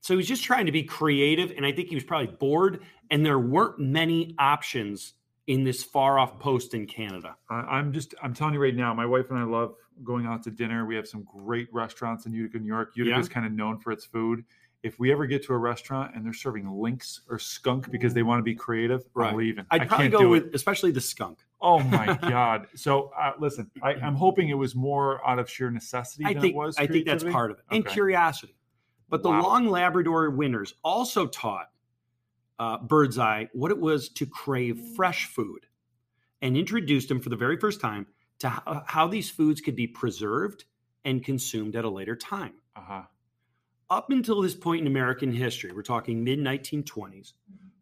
So 0.00 0.14
he 0.14 0.16
was 0.16 0.26
just 0.26 0.44
trying 0.44 0.66
to 0.66 0.72
be 0.72 0.82
creative, 0.82 1.52
and 1.56 1.64
I 1.64 1.72
think 1.72 1.88
he 1.88 1.94
was 1.94 2.04
probably 2.04 2.34
bored, 2.38 2.80
and 3.10 3.24
there 3.24 3.38
weren't 3.38 3.78
many 3.78 4.34
options 4.38 5.14
in 5.46 5.62
this 5.62 5.82
far 5.82 6.18
off 6.18 6.40
post 6.40 6.74
in 6.74 6.86
Canada. 6.86 7.36
I, 7.48 7.54
I'm 7.54 7.92
just 7.92 8.14
I'm 8.22 8.34
telling 8.34 8.54
you 8.54 8.60
right 8.60 8.74
now, 8.74 8.92
my 8.92 9.06
wife 9.06 9.30
and 9.30 9.38
I 9.38 9.44
love 9.44 9.74
going 10.04 10.26
out 10.26 10.42
to 10.44 10.50
dinner. 10.50 10.84
We 10.86 10.94
have 10.96 11.06
some 11.08 11.24
great 11.24 11.68
restaurants 11.72 12.26
in 12.26 12.32
Utica, 12.32 12.58
New 12.58 12.66
York. 12.66 12.92
Utica 12.96 13.16
Yeah. 13.16 13.20
is 13.20 13.28
kind 13.28 13.46
of 13.46 13.52
known 13.52 13.78
for 13.78 13.92
its 13.92 14.04
food. 14.04 14.44
If 14.82 14.98
we 15.00 15.10
ever 15.10 15.26
get 15.26 15.42
to 15.46 15.52
a 15.54 15.58
restaurant 15.58 16.14
and 16.14 16.24
they're 16.24 16.32
serving 16.32 16.70
lynx 16.70 17.22
or 17.28 17.38
skunk 17.38 17.90
because 17.90 18.14
they 18.14 18.22
want 18.22 18.38
to 18.38 18.42
be 18.44 18.54
creative, 18.54 19.04
Right. 19.14 19.30
I'm 19.30 19.36
leaving. 19.36 19.66
I'd 19.70 19.82
I 19.82 19.86
probably 19.86 20.04
can't 20.04 20.12
go 20.12 20.18
do 20.20 20.28
with, 20.28 20.44
it. 20.46 20.54
especially 20.54 20.92
the 20.92 21.00
skunk. 21.00 21.38
Oh 21.60 21.78
my 21.82 22.16
god! 22.20 22.68
So 22.74 23.10
uh, 23.18 23.32
listen, 23.38 23.70
I, 23.82 23.94
I'm 23.94 24.14
hoping 24.26 24.50
it 24.50 24.54
was 24.58 24.74
more 24.76 25.26
out 25.28 25.38
of 25.38 25.50
sheer 25.50 25.70
necessity 25.70 26.24
I 26.26 26.34
than 26.34 26.42
think 26.42 26.54
it 26.54 26.56
was. 26.56 26.76
I 26.78 26.86
think 26.86 27.06
that's 27.06 27.24
part 27.24 27.50
of 27.50 27.58
it, 27.58 27.64
and 27.70 27.84
curiosity. 27.86 28.54
But 29.08 29.22
the 29.22 29.30
Wow. 29.30 29.42
long 29.42 29.68
Labrador 29.68 30.28
winters 30.30 30.74
also 30.84 31.26
taught 31.26 31.70
uh, 32.58 32.78
Birdseye 32.78 33.46
what 33.54 33.70
it 33.70 33.78
was 33.78 34.08
to 34.10 34.26
crave 34.26 34.78
fresh 34.94 35.26
food, 35.26 35.66
and 36.42 36.56
introduced 36.56 37.10
him 37.10 37.20
for 37.20 37.30
the 37.30 37.36
very 37.36 37.56
first 37.56 37.80
time 37.80 38.06
to 38.40 38.48
how, 38.48 38.84
how 38.86 39.06
these 39.08 39.30
foods 39.30 39.60
could 39.60 39.76
be 39.76 39.86
preserved 39.86 40.64
and 41.04 41.24
consumed 41.24 41.76
at 41.76 41.84
a 41.84 41.88
later 41.90 42.16
time. 42.16 42.54
Uh-huh. 42.76 43.02
Up 43.88 44.10
until 44.10 44.42
this 44.42 44.54
point 44.54 44.80
in 44.80 44.86
American 44.86 45.32
history, 45.32 45.72
we're 45.72 45.82
talking 45.82 46.24
mid 46.24 46.38
1920s, 46.40 47.32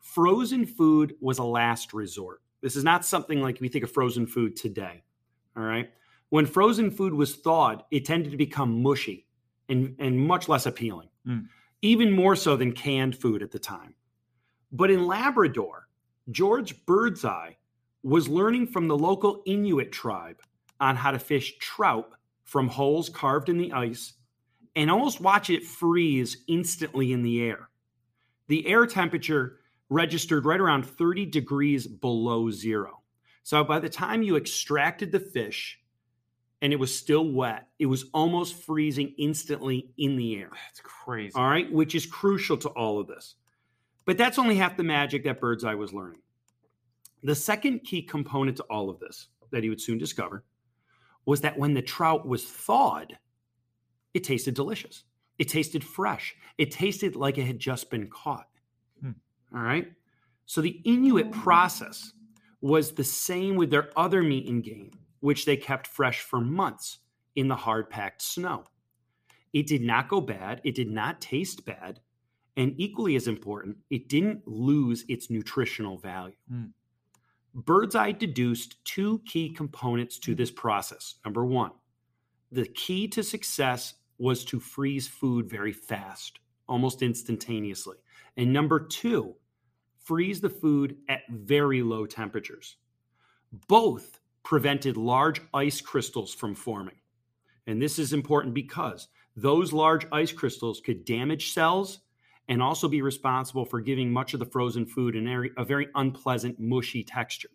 frozen 0.01 0.67
food 0.67 1.15
was 1.21 1.39
a 1.39 1.45
last 1.45 1.95
resort. 1.95 2.43
This 2.61 2.77
is 2.77 2.85
not 2.85 3.05
something 3.05 3.41
like 3.41 3.61
we 3.61 3.69
think 3.69 3.85
of 3.85 3.91
frozen 3.91 4.27
food 4.27 4.57
today. 4.57 5.03
All 5.57 5.63
right. 5.63 5.91
When 6.31 6.47
frozen 6.47 6.91
food 6.91 7.15
was 7.15 7.37
thawed, 7.37 7.85
it 7.91 8.05
tended 8.05 8.33
to 8.33 8.37
become 8.37 8.83
mushy 8.83 9.27
and, 9.69 9.95
and 9.99 10.19
much 10.19 10.49
less 10.49 10.67
appealing, 10.67 11.09
Mm. 11.27 11.47
even 11.81 12.11
more 12.11 12.37
so 12.37 12.55
than 12.55 12.73
canned 12.73 13.17
food 13.17 13.43
at 13.43 13.51
the 13.51 13.59
time. 13.59 13.95
But 14.71 14.91
in 14.91 15.07
Labrador, 15.07 15.89
George 16.31 16.85
Birdseye 16.85 17.53
was 18.05 18.29
learning 18.29 18.67
from 18.67 18.87
the 18.87 18.97
local 18.97 19.43
Inuit 19.47 19.91
tribe 19.91 20.41
on 20.79 20.95
how 20.95 21.11
to 21.11 21.19
fish 21.19 21.57
trout 21.59 22.11
from 22.45 22.69
holes 22.69 23.09
carved 23.09 23.49
in 23.49 23.57
the 23.57 23.73
ice 23.73 24.13
and 24.77 24.91
almost 24.91 25.23
watch 25.23 25.49
it 25.49 25.65
freeze 25.65 26.45
instantly 26.47 27.13
in 27.13 27.23
the 27.23 27.43
air. 27.43 27.71
The 28.49 28.67
air 28.67 28.87
temperature 28.87 29.61
registered 29.89 30.45
right 30.45 30.61
around 30.61 30.85
30 30.85 31.27
degrees 31.27 31.87
below 31.87 32.51
zero. 32.51 33.01
So 33.43 33.65
by 33.65 33.79
the 33.79 33.89
time 33.89 34.23
you 34.23 34.37
extracted 34.37 35.11
the 35.11 35.21
fish 35.21 35.81
and 36.61 36.73
it 36.73 36.77
was 36.79 36.97
still 36.97 37.31
wet, 37.31 37.69
it 37.79 37.87
was 37.87 38.05
almost 38.13 38.63
freezing 38.65 39.15
instantly 39.17 39.93
in 39.97 40.17
the 40.17 40.37
air. 40.37 40.51
That's 40.53 40.81
crazy. 40.83 41.35
All 41.35 41.49
right, 41.49 41.73
which 41.73 41.95
is 41.95 42.05
crucial 42.05 42.59
to 42.59 42.69
all 42.71 43.01
of 43.01 43.07
this. 43.07 43.37
But 44.05 44.19
that's 44.19 44.39
only 44.39 44.57
half 44.57 44.77
the 44.77 44.83
magic 44.83 45.25
that 45.25 45.41
Birdseye 45.41 45.75
was 45.75 45.95
learning. 45.95 46.21
The 47.25 47.35
second 47.35 47.81
key 47.85 48.03
component 48.03 48.59
to 48.59 48.65
all 48.65 48.91
of 48.91 49.01
this 49.01 49.29
that 49.51 49.63
he 49.63 49.71
would 49.71 49.81
soon 49.81 49.99
discover 49.99 50.45
was 51.25 51.41
that 51.41 51.59
when 51.59 51.73
the 51.73 51.83
trout 51.83 52.29
was 52.29 52.45
thawed, 52.45 53.19
it 54.13 54.25
tasted 54.25 54.55
delicious. 54.55 55.05
It 55.39 55.49
tasted 55.49 55.83
fresh. 55.83 56.37
It 56.59 56.71
tasted 56.71 57.17
like 57.17 57.39
it 57.39 57.47
had 57.47 57.59
just 57.59 57.91
been 57.91 58.09
caught. 58.09 58.47
Hmm. 59.01 59.13
All 59.55 59.63
right. 59.63 59.91
So 60.45 60.61
the 60.61 60.81
Inuit 60.85 61.33
process 61.33 62.13
was 62.61 62.93
the 62.93 63.05
same 63.05 63.57
with 63.57 63.71
their 63.71 63.91
other 63.97 64.23
meat 64.23 64.49
and 64.49 64.63
game, 64.63 64.91
which 65.21 65.47
they 65.47 65.57
kept 65.57 65.87
fresh 65.87 66.21
for 66.21 66.41
months 66.41 66.99
in 67.35 67.49
the 67.49 67.57
hard 67.57 67.89
packed 67.89 68.21
snow. 68.23 68.65
It 69.55 69.67
did 69.67 69.83
not 69.83 70.09
go 70.09 70.21
bad. 70.21 70.61
It 70.63 70.75
did 70.75 70.91
not 70.91 71.21
taste 71.21 71.65
bad. 71.65 72.01
And 72.57 72.75
equally 72.77 73.17
as 73.17 73.27
important, 73.27 73.79
it 73.91 74.09
didn't 74.09 74.47
lose 74.47 75.05
its 75.09 75.31
nutritional 75.31 75.97
value. 75.97 76.35
Hmm. 77.55 77.61
Birdseye 77.61 78.13
deduced 78.13 78.85
two 78.85 79.21
key 79.27 79.51
components 79.51 80.19
to 80.21 80.35
this 80.35 80.51
process. 80.51 81.15
Number 81.25 81.45
one, 81.45 81.73
the 82.53 82.67
key 82.67 83.09
to 83.09 83.23
success 83.23 83.95
was 84.19 84.45
to 84.45 84.61
freeze 84.61 85.09
food 85.09 85.49
very 85.49 85.73
fast, 85.73 86.39
almost 86.69 87.03
instantaneously. 87.03 87.97
And 88.37 88.53
number 88.53 88.81
two, 88.81 89.35
freeze 89.99 90.41
the 90.41 90.51
food 90.51 90.97
at 91.09 91.23
very 91.31 91.83
low 91.83 92.07
temperatures. 92.07 92.77
Both 93.69 94.21
prevented 94.43 94.97
large 94.97 95.41
ice 95.53 95.81
crystals 95.81 96.35
from 96.35 96.55
forming. 96.55 96.97
And 97.67 97.81
this 97.81 97.99
is 97.99 98.13
important 98.13 98.55
because 98.55 99.09
those 99.37 99.73
large 99.73 100.07
ice 100.13 100.33
crystals 100.33 100.81
could 100.81 101.05
damage 101.05 101.53
cells 101.53 102.01
and 102.49 102.63
also 102.63 102.89
be 102.89 103.03
responsible 103.03 103.65
for 103.65 103.81
giving 103.81 104.13
much 104.13 104.35
of 104.35 104.41
the 104.41 104.47
frozen 104.47 104.87
food 104.87 105.17
an, 105.17 105.27
area 105.27 105.51
a 105.57 105.65
very 105.65 105.89
unpleasant, 105.95 106.59
mushy 106.61 107.03
texture 107.03 107.51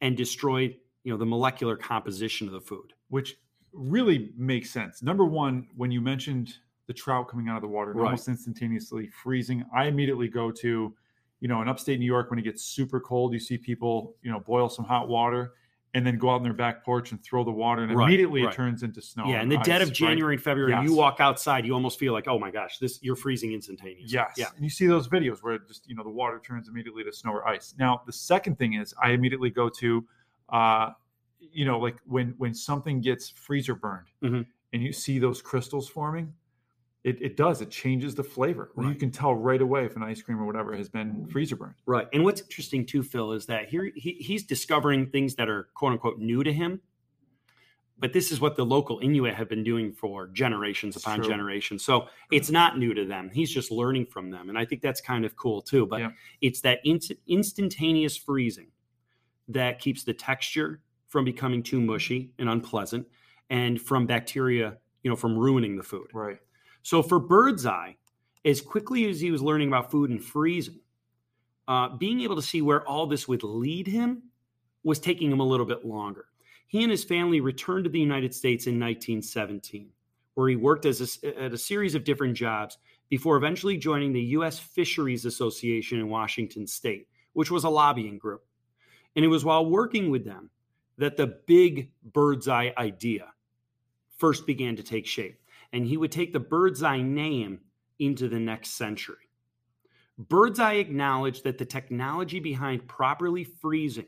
and 0.00 0.16
destroy 0.16 0.74
you 1.04 1.12
know, 1.12 1.18
the 1.18 1.26
molecular 1.26 1.76
composition 1.76 2.46
of 2.46 2.52
the 2.52 2.60
food. 2.60 2.92
Which 3.08 3.36
really 3.72 4.30
makes 4.36 4.70
sense. 4.70 5.02
Number 5.02 5.24
one, 5.24 5.68
when 5.76 5.90
you 5.90 6.00
mentioned 6.00 6.54
the 6.86 6.92
trout 6.92 7.28
coming 7.28 7.48
out 7.48 7.56
of 7.56 7.62
the 7.62 7.68
water 7.68 7.92
right. 7.92 8.04
almost 8.04 8.28
instantaneously 8.28 9.08
freezing, 9.08 9.64
I 9.74 9.86
immediately 9.86 10.28
go 10.28 10.50
to, 10.50 10.94
you 11.40 11.48
know, 11.48 11.62
in 11.62 11.68
upstate 11.68 11.98
New 11.98 12.06
York 12.06 12.30
when 12.30 12.38
it 12.38 12.42
gets 12.42 12.62
super 12.64 13.00
cold, 13.00 13.32
you 13.32 13.38
see 13.38 13.58
people, 13.58 14.16
you 14.22 14.30
know, 14.30 14.40
boil 14.40 14.68
some 14.68 14.84
hot 14.84 15.08
water 15.08 15.52
and 15.94 16.06
then 16.06 16.18
go 16.18 16.30
out 16.30 16.34
on 16.34 16.42
their 16.42 16.52
back 16.52 16.84
porch 16.84 17.12
and 17.12 17.22
throw 17.22 17.44
the 17.44 17.50
water, 17.50 17.82
and 17.82 17.96
right, 17.96 18.06
immediately 18.06 18.42
right. 18.42 18.52
it 18.52 18.56
turns 18.56 18.82
into 18.82 19.00
snow. 19.00 19.24
Yeah, 19.26 19.42
in 19.42 19.48
the 19.48 19.58
dead 19.58 19.82
of 19.82 19.92
January 19.92 20.32
right? 20.32 20.38
and 20.38 20.44
February, 20.44 20.72
yes. 20.72 20.84
you 20.84 20.94
walk 20.94 21.20
outside, 21.20 21.64
you 21.64 21.72
almost 21.72 21.98
feel 21.98 22.12
like, 22.12 22.28
oh 22.28 22.38
my 22.38 22.50
gosh, 22.50 22.78
this 22.78 22.98
you're 23.02 23.16
freezing 23.16 23.52
instantaneously. 23.52 24.06
Yes. 24.06 24.34
Yeah. 24.36 24.46
And 24.54 24.62
you 24.62 24.70
see 24.70 24.86
those 24.86 25.08
videos 25.08 25.38
where 25.42 25.58
just 25.58 25.88
you 25.88 25.94
know 25.94 26.02
the 26.02 26.10
water 26.10 26.40
turns 26.44 26.68
immediately 26.68 27.04
to 27.04 27.12
snow 27.12 27.32
or 27.32 27.48
ice. 27.48 27.74
Now 27.78 28.02
the 28.06 28.12
second 28.12 28.58
thing 28.58 28.74
is 28.74 28.94
I 29.02 29.10
immediately 29.10 29.50
go 29.50 29.68
to, 29.68 30.04
uh, 30.50 30.90
you 31.40 31.64
know, 31.64 31.78
like 31.78 31.96
when 32.06 32.34
when 32.38 32.54
something 32.54 33.00
gets 33.00 33.30
freezer 33.30 33.74
burned, 33.74 34.08
mm-hmm. 34.22 34.42
and 34.72 34.82
you 34.82 34.92
see 34.92 35.18
those 35.18 35.40
crystals 35.40 35.88
forming 35.88 36.34
it, 37.04 37.22
it 37.22 37.36
does 37.36 37.60
it 37.60 37.70
changes 37.70 38.14
the 38.14 38.24
flavor. 38.24 38.70
Right. 38.74 38.88
you 38.88 38.94
can 38.94 39.10
tell 39.10 39.34
right 39.34 39.60
away 39.60 39.84
if 39.84 39.96
an 39.96 40.02
ice 40.02 40.20
cream 40.20 40.40
or 40.40 40.46
whatever 40.46 40.76
has 40.76 40.88
been 40.88 41.12
mm. 41.12 41.30
freezer 41.30 41.56
burned. 41.56 41.74
Right 41.86 42.08
and 42.12 42.24
what's 42.24 42.40
interesting 42.40 42.86
too 42.86 43.02
phil 43.02 43.32
is 43.32 43.46
that 43.46 43.68
here 43.68 43.90
he, 43.94 44.12
he's 44.14 44.44
discovering 44.44 45.06
things 45.06 45.36
that 45.36 45.48
are 45.48 45.68
quote 45.74 45.92
unquote 45.92 46.18
new 46.18 46.42
to 46.42 46.52
him 46.52 46.80
but 48.00 48.12
this 48.12 48.30
is 48.30 48.40
what 48.40 48.56
the 48.56 48.64
local 48.64 49.00
inuit 49.00 49.34
have 49.34 49.48
been 49.48 49.64
doing 49.64 49.92
for 49.92 50.28
generations 50.28 50.94
upon 50.94 51.18
true. 51.18 51.28
generations. 51.28 51.84
So 51.84 52.06
it's 52.30 52.48
not 52.48 52.78
new 52.78 52.94
to 52.94 53.04
them. 53.04 53.28
He's 53.32 53.50
just 53.50 53.72
learning 53.72 54.06
from 54.06 54.30
them 54.30 54.48
and 54.48 54.58
i 54.58 54.64
think 54.64 54.82
that's 54.82 55.00
kind 55.00 55.24
of 55.24 55.36
cool 55.36 55.62
too 55.62 55.86
but 55.86 56.00
yeah. 56.00 56.10
it's 56.40 56.60
that 56.62 56.80
instantaneous 57.26 58.16
freezing 58.16 58.68
that 59.48 59.78
keeps 59.78 60.04
the 60.04 60.14
texture 60.14 60.80
from 61.08 61.24
becoming 61.24 61.62
too 61.62 61.80
mushy 61.80 62.30
and 62.38 62.48
unpleasant 62.48 63.06
and 63.48 63.80
from 63.80 64.06
bacteria 64.06 64.76
you 65.02 65.10
know 65.10 65.16
from 65.16 65.36
ruining 65.36 65.76
the 65.76 65.82
food. 65.82 66.08
Right 66.12 66.38
so 66.82 67.02
for 67.02 67.18
Birdseye, 67.18 67.92
as 68.44 68.60
quickly 68.60 69.08
as 69.08 69.20
he 69.20 69.30
was 69.30 69.42
learning 69.42 69.68
about 69.68 69.90
food 69.90 70.10
and 70.10 70.22
freezing, 70.22 70.80
uh, 71.66 71.96
being 71.96 72.20
able 72.20 72.36
to 72.36 72.42
see 72.42 72.62
where 72.62 72.86
all 72.88 73.06
this 73.06 73.28
would 73.28 73.42
lead 73.42 73.86
him 73.86 74.22
was 74.82 74.98
taking 74.98 75.30
him 75.30 75.40
a 75.40 75.46
little 75.46 75.66
bit 75.66 75.84
longer. 75.84 76.26
He 76.66 76.82
and 76.82 76.90
his 76.90 77.04
family 77.04 77.40
returned 77.40 77.84
to 77.84 77.90
the 77.90 78.00
United 78.00 78.34
States 78.34 78.66
in 78.66 78.74
1917, 78.74 79.90
where 80.34 80.48
he 80.48 80.56
worked 80.56 80.86
as 80.86 81.18
a, 81.22 81.42
at 81.42 81.52
a 81.52 81.58
series 81.58 81.94
of 81.94 82.04
different 82.04 82.36
jobs 82.36 82.78
before 83.08 83.36
eventually 83.36 83.76
joining 83.76 84.12
the 84.12 84.20
U.S. 84.20 84.58
Fisheries 84.58 85.24
Association 85.24 85.98
in 85.98 86.08
Washington 86.08 86.66
State, 86.66 87.08
which 87.32 87.50
was 87.50 87.64
a 87.64 87.68
lobbying 87.68 88.18
group. 88.18 88.44
And 89.16 89.24
it 89.24 89.28
was 89.28 89.44
while 89.44 89.66
working 89.66 90.10
with 90.10 90.24
them 90.24 90.50
that 90.98 91.16
the 91.16 91.38
big 91.46 91.90
Birdseye 92.02 92.70
idea 92.76 93.26
first 94.16 94.46
began 94.46 94.76
to 94.76 94.82
take 94.82 95.06
shape 95.06 95.40
and 95.72 95.86
he 95.86 95.96
would 95.96 96.12
take 96.12 96.32
the 96.32 96.40
Birdseye 96.40 97.02
name 97.02 97.60
into 97.98 98.28
the 98.28 98.38
next 98.38 98.70
century. 98.70 99.16
Birdseye 100.18 100.74
acknowledged 100.74 101.44
that 101.44 101.58
the 101.58 101.64
technology 101.64 102.40
behind 102.40 102.88
properly 102.88 103.44
freezing 103.44 104.06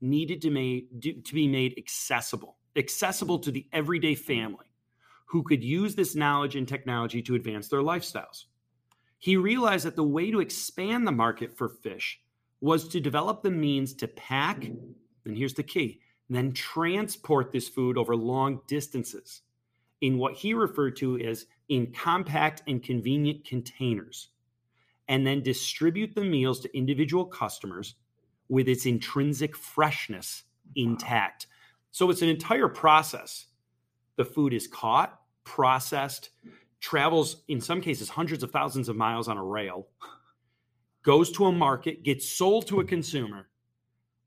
needed 0.00 0.40
to, 0.42 0.50
made, 0.50 1.02
to 1.02 1.34
be 1.34 1.48
made 1.48 1.74
accessible, 1.76 2.58
accessible 2.76 3.38
to 3.40 3.50
the 3.50 3.66
everyday 3.72 4.14
family 4.14 4.66
who 5.26 5.42
could 5.42 5.62
use 5.62 5.94
this 5.94 6.14
knowledge 6.14 6.56
and 6.56 6.68
technology 6.68 7.20
to 7.22 7.34
advance 7.34 7.68
their 7.68 7.80
lifestyles. 7.80 8.44
He 9.18 9.36
realized 9.36 9.84
that 9.84 9.96
the 9.96 10.04
way 10.04 10.30
to 10.30 10.40
expand 10.40 11.06
the 11.06 11.12
market 11.12 11.56
for 11.56 11.68
fish 11.68 12.20
was 12.60 12.88
to 12.88 13.00
develop 13.00 13.42
the 13.42 13.50
means 13.50 13.94
to 13.94 14.08
pack, 14.08 14.64
and 14.64 15.36
here's 15.36 15.54
the 15.54 15.62
key, 15.62 16.00
then 16.30 16.52
transport 16.52 17.50
this 17.50 17.68
food 17.68 17.98
over 17.98 18.14
long 18.14 18.60
distances 18.68 19.42
in 20.00 20.18
what 20.18 20.34
he 20.34 20.54
referred 20.54 20.96
to 20.96 21.18
as 21.18 21.46
in 21.68 21.92
compact 21.92 22.62
and 22.66 22.82
convenient 22.82 23.44
containers, 23.44 24.28
and 25.08 25.26
then 25.26 25.42
distribute 25.42 26.14
the 26.14 26.24
meals 26.24 26.60
to 26.60 26.76
individual 26.76 27.24
customers 27.24 27.94
with 28.48 28.68
its 28.68 28.86
intrinsic 28.86 29.56
freshness 29.56 30.44
intact. 30.76 31.46
So 31.90 32.10
it's 32.10 32.22
an 32.22 32.28
entire 32.28 32.68
process. 32.68 33.46
The 34.16 34.24
food 34.24 34.52
is 34.52 34.66
caught, 34.66 35.20
processed, 35.44 36.30
travels 36.80 37.42
in 37.48 37.60
some 37.60 37.80
cases 37.80 38.08
hundreds 38.08 38.42
of 38.42 38.50
thousands 38.50 38.88
of 38.88 38.96
miles 38.96 39.28
on 39.28 39.36
a 39.36 39.44
rail, 39.44 39.88
goes 41.02 41.30
to 41.32 41.46
a 41.46 41.52
market, 41.52 42.04
gets 42.04 42.28
sold 42.28 42.66
to 42.68 42.80
a 42.80 42.84
consumer, 42.84 43.48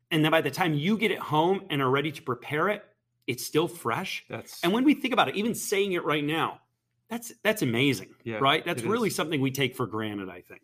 and 0.09 0.23
then 0.23 0.31
by 0.31 0.41
the 0.41 0.51
time 0.51 0.73
you 0.73 0.97
get 0.97 1.11
it 1.11 1.19
home 1.19 1.61
and 1.69 1.81
are 1.81 1.89
ready 1.89 2.11
to 2.11 2.21
prepare 2.21 2.69
it, 2.69 2.83
it's 3.27 3.45
still 3.45 3.67
fresh. 3.67 4.25
That's 4.29 4.63
and 4.63 4.73
when 4.73 4.83
we 4.83 4.93
think 4.93 5.13
about 5.13 5.29
it, 5.29 5.35
even 5.35 5.55
saying 5.55 5.93
it 5.93 6.03
right 6.03 6.23
now, 6.23 6.61
that's 7.09 7.33
that's 7.43 7.61
amazing, 7.61 8.09
yeah, 8.23 8.37
right? 8.37 8.65
That's 8.65 8.83
really 8.83 9.09
is. 9.09 9.15
something 9.15 9.41
we 9.41 9.51
take 9.51 9.75
for 9.75 9.85
granted, 9.85 10.29
I 10.29 10.41
think. 10.41 10.61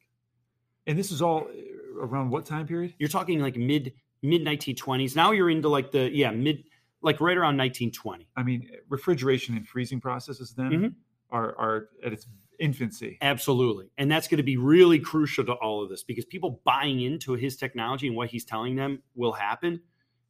And 0.86 0.98
this 0.98 1.12
is 1.12 1.22
all 1.22 1.48
uh, 1.50 2.02
around 2.02 2.30
what 2.30 2.46
time 2.46 2.68
period? 2.68 2.94
You're 3.00 3.10
talking 3.10 3.40
like 3.40 3.56
mid 3.56 3.94
mid 4.22 4.44
1920s. 4.44 5.16
Now 5.16 5.32
you're 5.32 5.50
into 5.50 5.70
like 5.70 5.92
the 5.92 6.10
yeah 6.14 6.32
mid 6.32 6.64
like 7.02 7.22
right 7.22 7.38
around 7.38 7.58
1920. 7.58 8.28
I 8.36 8.44
mean, 8.44 8.70
refrigeration 8.90 9.56
and 9.56 9.68
freezing 9.68 10.00
processes 10.00 10.54
then 10.56 10.72
mm-hmm. 10.72 10.88
are 11.30 11.56
are 11.58 11.90
at 12.06 12.14
its 12.14 12.28
infancy. 12.60 13.18
Absolutely. 13.22 13.92
And 13.98 14.10
that's 14.12 14.28
going 14.28 14.38
to 14.38 14.44
be 14.44 14.58
really 14.58 15.00
crucial 15.00 15.46
to 15.46 15.54
all 15.54 15.84
of 15.84 15.90
this 15.90 16.04
because 16.04 16.26
people 16.26 16.62
buying 16.64 17.02
into 17.02 17.34
his 17.34 17.56
technology 17.56 18.08
and 18.08 18.16
what 18.16 18.30
he's 18.30 18.46
telling 18.46 18.76
them 18.76 19.04
will 19.16 19.34
happen 19.34 19.80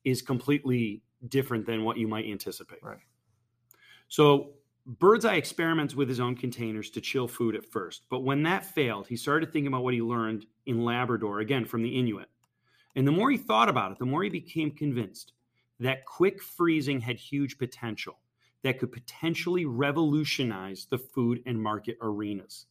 is 0.03 0.21
completely 0.21 1.03
different 1.27 1.65
than 1.65 1.83
what 1.83 1.97
you 1.97 2.07
might 2.07 2.25
anticipate. 2.25 2.83
Right. 2.83 2.99
So 4.07 4.53
Birdseye 4.85 5.35
experiments 5.35 5.95
with 5.95 6.07
his 6.07 6.19
own 6.19 6.35
containers 6.35 6.89
to 6.91 7.01
chill 7.01 7.27
food 7.27 7.55
at 7.55 7.65
first, 7.65 8.03
but 8.09 8.23
when 8.23 8.43
that 8.43 8.65
failed, 8.65 9.07
he 9.07 9.17
started 9.17 9.51
thinking 9.51 9.67
about 9.67 9.83
what 9.83 9.93
he 9.93 10.01
learned 10.01 10.45
in 10.65 10.85
Labrador, 10.85 11.39
again 11.39 11.65
from 11.65 11.83
the 11.83 11.99
Inuit. 11.99 12.29
And 12.95 13.05
the 13.05 13.11
more 13.11 13.29
he 13.29 13.37
thought 13.37 13.69
about 13.69 13.91
it, 13.91 13.99
the 13.99 14.05
more 14.05 14.23
he 14.23 14.29
became 14.29 14.71
convinced 14.71 15.33
that 15.79 16.05
quick 16.05 16.41
freezing 16.41 17.01
had 17.01 17.17
huge 17.17 17.57
potential 17.57 18.17
that 18.63 18.79
could 18.79 18.91
potentially 18.91 19.65
revolutionize 19.65 20.87
the 20.89 20.97
food 20.97 21.43
and 21.45 21.61
market 21.61 21.97
arenas. 22.01 22.65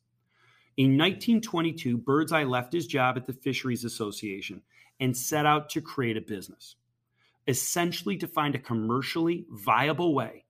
In 0.76 0.98
1922, 0.98 1.98
Birdseye 1.98 2.44
left 2.44 2.72
his 2.72 2.86
job 2.86 3.16
at 3.16 3.24
the 3.24 3.32
Fisheries 3.32 3.84
Association 3.84 4.62
and 5.00 5.16
set 5.16 5.46
out 5.46 5.68
to 5.70 5.80
create 5.80 6.16
a 6.16 6.20
business 6.20 6.76
essentially 7.46 8.16
to 8.16 8.26
find 8.26 8.54
a 8.54 8.60
commercially 8.60 9.46
viable 9.50 10.14
way 10.14 10.44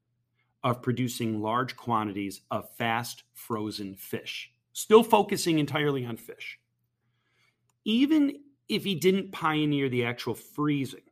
of 0.62 0.82
producing 0.82 1.40
large 1.40 1.76
quantities 1.76 2.40
of 2.50 2.74
fast 2.76 3.22
frozen 3.34 3.94
fish, 3.94 4.50
still 4.72 5.02
focusing 5.02 5.58
entirely 5.58 6.04
on 6.04 6.16
fish. 6.16 6.58
Even 7.84 8.40
if 8.68 8.82
he 8.82 8.94
didn't 8.94 9.32
pioneer 9.32 9.88
the 9.88 10.04
actual 10.04 10.34
freezing, 10.34 11.02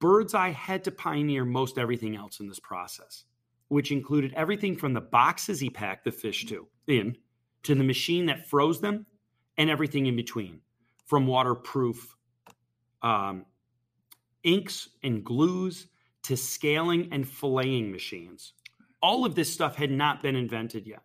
Birdseye 0.00 0.50
had 0.50 0.84
to 0.84 0.90
pioneer 0.90 1.44
most 1.44 1.78
everything 1.78 2.14
else 2.14 2.40
in 2.40 2.48
this 2.48 2.60
process, 2.60 3.24
which 3.68 3.90
included 3.90 4.34
everything 4.34 4.76
from 4.76 4.92
the 4.92 5.00
boxes 5.00 5.60
he 5.60 5.70
packed 5.70 6.04
the 6.04 6.12
fish 6.12 6.44
to 6.46 6.68
in 6.86 7.16
to 7.62 7.74
the 7.74 7.84
machine 7.84 8.26
that 8.26 8.46
froze 8.46 8.80
them 8.80 9.06
and 9.56 9.70
everything 9.70 10.06
in 10.06 10.16
between, 10.16 10.60
from 11.06 11.26
waterproof 11.26 12.14
um, 13.02 13.46
inks 14.44 14.88
and 15.02 15.24
glues 15.24 15.88
to 16.24 16.36
scaling 16.36 17.08
and 17.12 17.24
filleting 17.24 17.90
machines. 17.90 18.52
All 19.00 19.24
of 19.24 19.34
this 19.34 19.52
stuff 19.52 19.76
had 19.76 19.90
not 19.90 20.22
been 20.22 20.36
invented 20.36 20.86
yet. 20.86 21.02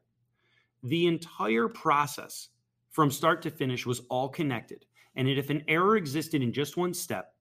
The 0.83 1.07
entire 1.07 1.67
process 1.67 2.49
from 2.89 3.11
start 3.11 3.41
to 3.43 3.51
finish 3.51 3.85
was 3.85 4.01
all 4.09 4.29
connected. 4.29 4.85
And 5.15 5.29
if 5.29 5.49
an 5.49 5.63
error 5.67 5.95
existed 5.95 6.41
in 6.41 6.53
just 6.53 6.77
one 6.77 6.93
step, 6.93 7.33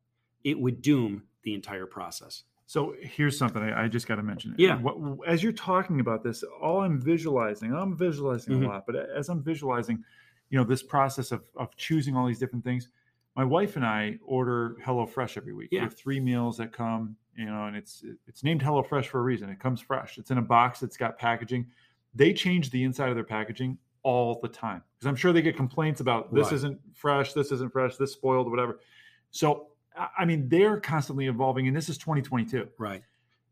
it 0.45 0.59
would 0.59 0.83
doom 0.83 1.25
the 1.43 1.55
entire 1.55 1.87
process. 1.87 2.45
So 2.67 2.95
here's 3.01 3.37
something 3.37 3.63
I, 3.63 3.85
I 3.85 3.89
just 3.89 4.07
got 4.07 4.17
to 4.17 4.23
mention. 4.23 4.55
Yeah. 4.57 4.79
What, 4.79 5.29
as 5.29 5.43
you're 5.43 5.53
talking 5.53 6.01
about 6.01 6.23
this, 6.23 6.43
all 6.61 6.83
I'm 6.83 7.01
visualizing, 7.01 7.75
I'm 7.75 7.97
visualizing 7.97 8.55
mm-hmm. 8.55 8.65
a 8.65 8.69
lot, 8.69 8.87
but 8.87 8.97
as 8.97 9.29
I'm 9.29 9.43
visualizing, 9.43 10.03
you 10.51 10.59
know, 10.59 10.65
this 10.65 10.83
process 10.83 11.33
of, 11.33 11.43
of 11.57 11.77
choosing 11.77 12.17
all 12.17 12.27
these 12.27 12.39
different 12.39 12.65
things, 12.65 12.89
my 13.37 13.45
wife 13.45 13.77
and 13.77 13.85
I 13.85 14.19
order 14.25 14.77
HelloFresh 14.85 15.37
every 15.37 15.53
week. 15.55 15.69
Yeah. 15.73 15.81
We 15.81 15.85
have 15.85 15.97
three 15.97 16.21
meals 16.21 16.57
that 16.59 16.73
come, 16.73 17.17
you 17.37 17.47
know, 17.47 17.67
and 17.67 17.77
it's 17.77 18.05
it's 18.27 18.45
named 18.45 18.61
HelloFresh 18.62 19.07
for 19.07 19.21
a 19.21 19.23
reason. 19.23 19.49
It 19.49 19.59
comes 19.59 19.81
fresh. 19.81 20.19
It's 20.19 20.31
in 20.31 20.39
a 20.39 20.43
box. 20.43 20.83
It's 20.83 20.97
got 20.97 21.19
packaging. 21.19 21.67
They 22.15 22.33
change 22.33 22.71
the 22.71 22.85
inside 22.85 23.09
of 23.09 23.15
their 23.15 23.25
packaging 23.25 23.79
all 24.03 24.39
the 24.43 24.49
time 24.49 24.83
because 24.99 25.07
I'm 25.09 25.17
sure 25.17 25.33
they 25.33 25.43
get 25.43 25.57
complaints 25.57 26.01
about 26.01 26.35
this 26.35 26.47
Right. 26.47 26.55
isn't 26.55 26.81
fresh, 26.93 27.33
this 27.33 27.53
isn't 27.53 27.73
fresh, 27.73 27.97
this 27.97 28.12
spoiled, 28.12 28.51
whatever. 28.51 28.81
So 29.31 29.69
I 29.97 30.09
I 30.19 30.25
mean, 30.25 30.49
they're 30.49 30.79
constantly 30.81 31.27
evolving, 31.27 31.69
and 31.69 31.77
this 31.77 31.89
is 31.89 31.97
2022. 31.99 32.69
Right. 32.79 33.03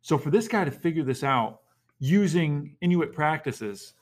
So 0.03 0.19
for 0.19 0.31
this 0.31 0.49
guy 0.49 0.65
to 0.65 0.71
figure 0.71 1.05
this 1.05 1.23
out 1.25 1.61
using 1.99 2.77
Inuit 2.81 3.13
practices 3.13 3.95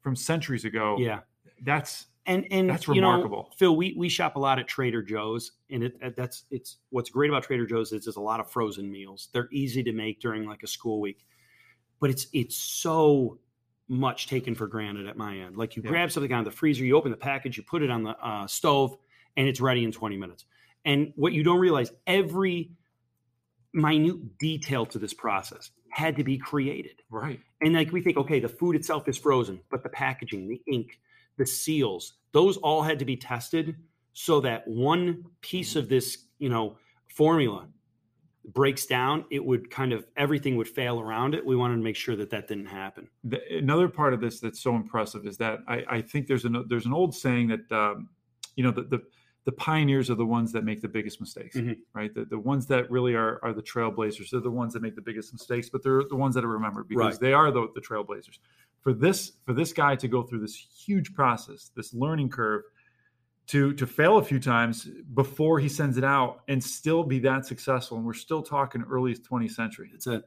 from 0.00 0.14
centuries 0.16 0.64
ago, 0.64 0.96
Yeah. 0.98 1.20
that's 1.62 2.06
and 2.26 2.46
and 2.50 2.70
That's 2.70 2.86
you 2.86 3.00
know, 3.00 3.08
remarkable. 3.10 3.50
Phil, 3.56 3.74
we 3.76 3.94
we 3.96 4.08
shop 4.08 4.36
a 4.36 4.38
lot 4.38 4.58
at 4.58 4.68
Trader 4.68 5.02
Joe's, 5.02 5.52
and 5.70 5.82
it 5.82 5.96
it- 6.00 6.16
that's 6.16 6.44
it's 6.50 6.76
what's 6.90 7.10
great 7.10 7.30
about 7.30 7.42
Trader 7.44 7.66
Joe's 7.66 7.92
is 7.92 8.04
there's 8.04 8.16
a 8.16 8.20
lot 8.20 8.40
of 8.40 8.50
frozen 8.50 8.90
meals. 8.90 9.28
They're 9.32 9.48
easy 9.52 9.82
to 9.82 9.92
make 9.92 10.20
during 10.20 10.46
like 10.46 10.62
a 10.62 10.66
school 10.68 11.00
week, 11.00 11.24
but 12.00 12.10
it's 12.10 12.26
it's 12.32 12.56
so 12.56 13.38
much 13.88 14.26
taken 14.28 14.54
for 14.54 14.66
granted 14.66 15.06
at 15.06 15.16
my 15.16 15.36
end. 15.38 15.56
Like 15.56 15.76
you 15.76 15.82
Yeah. 15.82 15.90
grab 15.90 16.12
something 16.12 16.32
out 16.32 16.38
of 16.40 16.44
the 16.46 16.50
freezer, 16.56 16.84
you 16.84 16.96
open 16.96 17.10
the 17.10 17.16
package, 17.16 17.56
you 17.56 17.62
put 17.64 17.82
it 17.82 17.90
on 17.90 18.04
the 18.04 18.10
uh, 18.26 18.46
stove, 18.46 18.96
and 19.36 19.48
it's 19.48 19.60
ready 19.60 19.84
in 19.84 19.92
20 19.92 20.16
minutes. 20.16 20.44
And 20.84 21.12
what 21.16 21.32
you 21.32 21.42
don't 21.42 21.58
realize, 21.58 21.92
every 22.06 22.70
minute 23.74 24.38
detail 24.38 24.86
to 24.86 24.98
this 24.98 25.12
process 25.14 25.70
had 25.90 26.16
to 26.16 26.24
be 26.24 26.38
created. 26.38 27.02
right. 27.10 27.40
And 27.60 27.74
like 27.74 27.92
we 27.92 28.00
think, 28.02 28.16
okay, 28.16 28.40
the 28.40 28.48
food 28.48 28.76
itself 28.76 29.08
is 29.08 29.18
frozen, 29.18 29.60
but 29.70 29.82
the 29.82 29.88
packaging, 29.88 30.48
the 30.48 30.60
ink, 30.72 30.98
the 31.36 31.46
seals, 31.46 32.14
those 32.32 32.56
all 32.58 32.82
had 32.82 32.98
to 32.98 33.04
be 33.04 33.16
tested 33.16 33.76
so 34.12 34.40
that 34.40 34.66
one 34.66 35.24
piece 35.40 35.76
of 35.76 35.88
this, 35.88 36.26
you 36.38 36.48
know, 36.48 36.76
formula 37.08 37.68
breaks 38.44 38.86
down, 38.86 39.24
it 39.30 39.44
would 39.44 39.70
kind 39.70 39.92
of 39.92 40.04
everything 40.16 40.56
would 40.56 40.68
fail 40.68 41.00
around 41.00 41.34
it. 41.34 41.44
We 41.44 41.56
wanted 41.56 41.76
to 41.76 41.82
make 41.82 41.96
sure 41.96 42.16
that 42.16 42.30
that 42.30 42.48
didn't 42.48 42.66
happen. 42.66 43.08
the, 43.24 43.40
another 43.58 43.88
part 43.88 44.14
of 44.14 44.20
this 44.20 44.40
that's 44.40 44.60
so 44.60 44.74
impressive 44.74 45.26
is 45.26 45.36
that 45.38 45.60
I, 45.68 45.84
I 45.88 46.02
think 46.02 46.26
there's 46.26 46.44
an 46.44 46.64
there's 46.68 46.86
an 46.86 46.92
old 46.92 47.14
saying 47.14 47.48
that 47.48 47.72
um, 47.72 48.08
you 48.56 48.64
know 48.64 48.72
the, 48.72 48.82
the 48.82 49.02
the 49.44 49.52
pioneers 49.52 50.08
are 50.08 50.14
the 50.14 50.24
ones 50.26 50.52
that 50.52 50.62
make 50.64 50.80
the 50.80 50.88
biggest 50.88 51.20
mistakes, 51.20 51.56
Mhm. 51.56 51.76
right? 51.94 52.14
The, 52.14 52.24
the 52.24 52.38
ones 52.38 52.66
that 52.68 52.88
really 52.90 53.14
are 53.14 53.40
are 53.42 53.52
the 53.52 53.62
trailblazers. 53.62 54.30
They're 54.30 54.40
the 54.40 54.50
ones 54.50 54.72
that 54.74 54.82
make 54.82 54.94
the 54.94 55.02
biggest 55.02 55.32
mistakes, 55.32 55.68
but 55.68 55.82
they're 55.82 56.04
the 56.08 56.14
ones 56.16 56.34
that 56.36 56.44
are 56.44 56.48
remembered 56.48 56.86
because 56.88 57.14
Right. 57.14 57.20
they 57.20 57.32
are 57.32 57.50
the, 57.50 57.66
the 57.74 57.80
trailblazers. 57.80 58.38
For 58.82 58.92
this 58.92 59.32
for 59.44 59.52
this 59.52 59.72
guy 59.72 59.96
to 59.96 60.06
go 60.08 60.22
through 60.22 60.40
this 60.40 60.54
huge 60.56 61.12
process, 61.14 61.70
this 61.74 61.92
learning 61.92 62.28
curve, 62.30 62.62
to 63.48 63.72
to 63.74 63.86
fail 63.86 64.18
a 64.18 64.22
few 64.24 64.38
times 64.38 64.84
before 65.14 65.58
he 65.58 65.68
sends 65.68 65.98
it 65.98 66.04
out 66.04 66.42
and 66.46 66.62
still 66.62 67.02
be 67.02 67.18
that 67.20 67.44
successful, 67.44 67.96
and 67.96 68.06
we're 68.06 68.12
still 68.14 68.42
talking 68.42 68.82
early 68.82 69.14
20th 69.14 69.50
century. 69.52 69.90
It's 69.92 70.06
a 70.06 70.22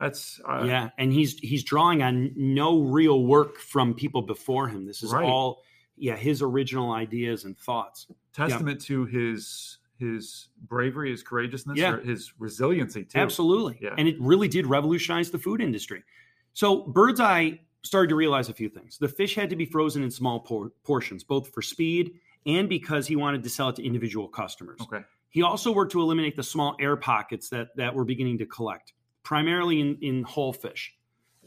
That's 0.00 0.40
uh, 0.48 0.64
yeah, 0.66 0.90
and 0.98 1.12
he's 1.12 1.38
he's 1.38 1.62
drawing 1.64 2.02
on 2.02 2.32
no 2.36 2.82
real 2.82 3.24
work 3.24 3.58
from 3.58 3.94
people 3.94 4.22
before 4.22 4.68
him. 4.68 4.86
This 4.86 5.02
is 5.04 5.12
Right. 5.12 5.24
all 5.24 5.62
yeah, 5.98 6.16
his 6.16 6.42
original 6.42 6.92
ideas 6.92 7.44
and 7.44 7.58
thoughts. 7.58 8.06
testament 8.32 8.80
to 8.82 9.04
his 9.06 9.78
his 9.98 10.48
bravery, 10.68 11.10
his 11.10 11.24
courageousness, 11.24 11.76
Yeah. 11.76 11.98
his 12.00 12.32
resiliency 12.38 13.04
too. 13.04 13.18
Absolutely. 13.18 13.78
Yeah. 13.80 13.94
And 13.98 14.06
it 14.06 14.16
really 14.20 14.46
did 14.46 14.64
revolutionize 14.64 15.32
the 15.32 15.38
food 15.38 15.60
industry. 15.60 16.04
So 16.52 16.82
Birdseye 16.82 17.56
started 17.82 18.08
to 18.10 18.14
realize 18.14 18.48
a 18.48 18.54
few 18.54 18.68
things. 18.68 18.98
The 18.98 19.08
fish 19.08 19.34
had 19.34 19.50
to 19.50 19.56
be 19.56 19.64
frozen 19.66 20.04
in 20.04 20.10
small 20.12 20.38
por- 20.38 20.70
portions, 20.84 21.24
both 21.24 21.52
for 21.52 21.62
speed 21.62 22.12
and 22.46 22.68
because 22.68 23.08
he 23.08 23.16
wanted 23.16 23.42
to 23.42 23.48
sell 23.50 23.70
it 23.70 23.76
to 23.76 23.84
individual 23.84 24.28
customers. 24.28 24.78
Okay. 24.82 25.02
He 25.30 25.42
also 25.42 25.72
worked 25.72 25.92
to 25.92 26.00
eliminate 26.00 26.36
the 26.36 26.42
small 26.44 26.76
air 26.78 26.96
pockets 26.96 27.48
that, 27.50 27.74
that 27.76 27.94
were 27.94 28.04
beginning 28.04 28.38
to 28.38 28.46
collect, 28.46 28.92
primarily 29.24 29.80
in, 29.80 29.98
in 30.00 30.22
whole 30.22 30.52
fish, 30.52 30.94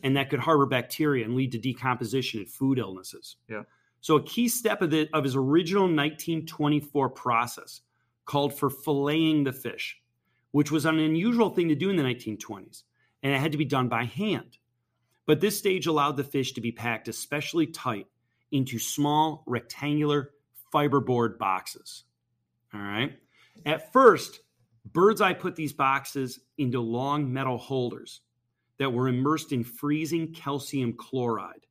and 0.04 0.18
that 0.18 0.30
could 0.30 0.40
harbor 0.40 0.66
bacteria 0.66 1.24
and 1.26 1.36
lead 1.36 1.54
to 1.54 1.58
decomposition 1.58 2.42
and 2.42 2.50
food 2.50 2.78
illnesses. 2.80 3.38
Yeah. 3.50 3.64
So 4.02 4.16
a 4.16 4.24
key 4.24 4.50
step 4.50 4.82
of, 4.82 4.90
the, 4.90 5.10
of 5.14 5.24
his 5.24 5.36
original 5.36 5.84
1924 5.84 7.10
process 7.10 7.82
called 8.26 8.54
for 8.54 8.70
filleting 8.70 9.46
the 9.46 9.54
fish, 9.54 10.00
which 10.52 10.72
was 10.72 10.86
an 10.86 11.00
unusual 11.00 11.50
thing 11.50 11.70
to 11.70 11.76
do 11.76 11.90
in 11.90 11.96
the 11.96 12.04
1920s, 12.04 12.84
and 13.24 13.34
it 13.34 13.40
had 13.40 13.52
to 13.52 13.58
be 13.58 13.66
done 13.66 13.88
by 13.88 14.06
hand. 14.06 14.58
But 15.28 15.40
this 15.40 15.58
stage 15.58 15.86
allowed 15.86 16.18
the 16.18 16.24
fish 16.24 16.54
to 16.54 16.62
be 16.62 16.72
packed 16.72 17.08
especially 17.08 17.68
tight 17.68 18.08
into 18.52 18.80
small 18.80 19.44
rectangular 19.46 20.32
fiberboard 20.74 21.38
boxes. 21.38 22.04
All 22.74 22.82
right. 22.82 23.18
At 23.66 23.94
first, 23.94 24.40
Birdseye 24.86 25.34
put 25.34 25.56
these 25.56 25.74
boxes 25.74 26.40
into 26.58 26.80
long 26.80 27.32
metal 27.32 27.58
holders 27.58 28.22
that 28.80 28.92
were 28.92 29.08
immersed 29.08 29.52
in 29.52 29.64
freezing 29.64 30.34
calcium 30.34 30.94
chloride. 30.94 31.68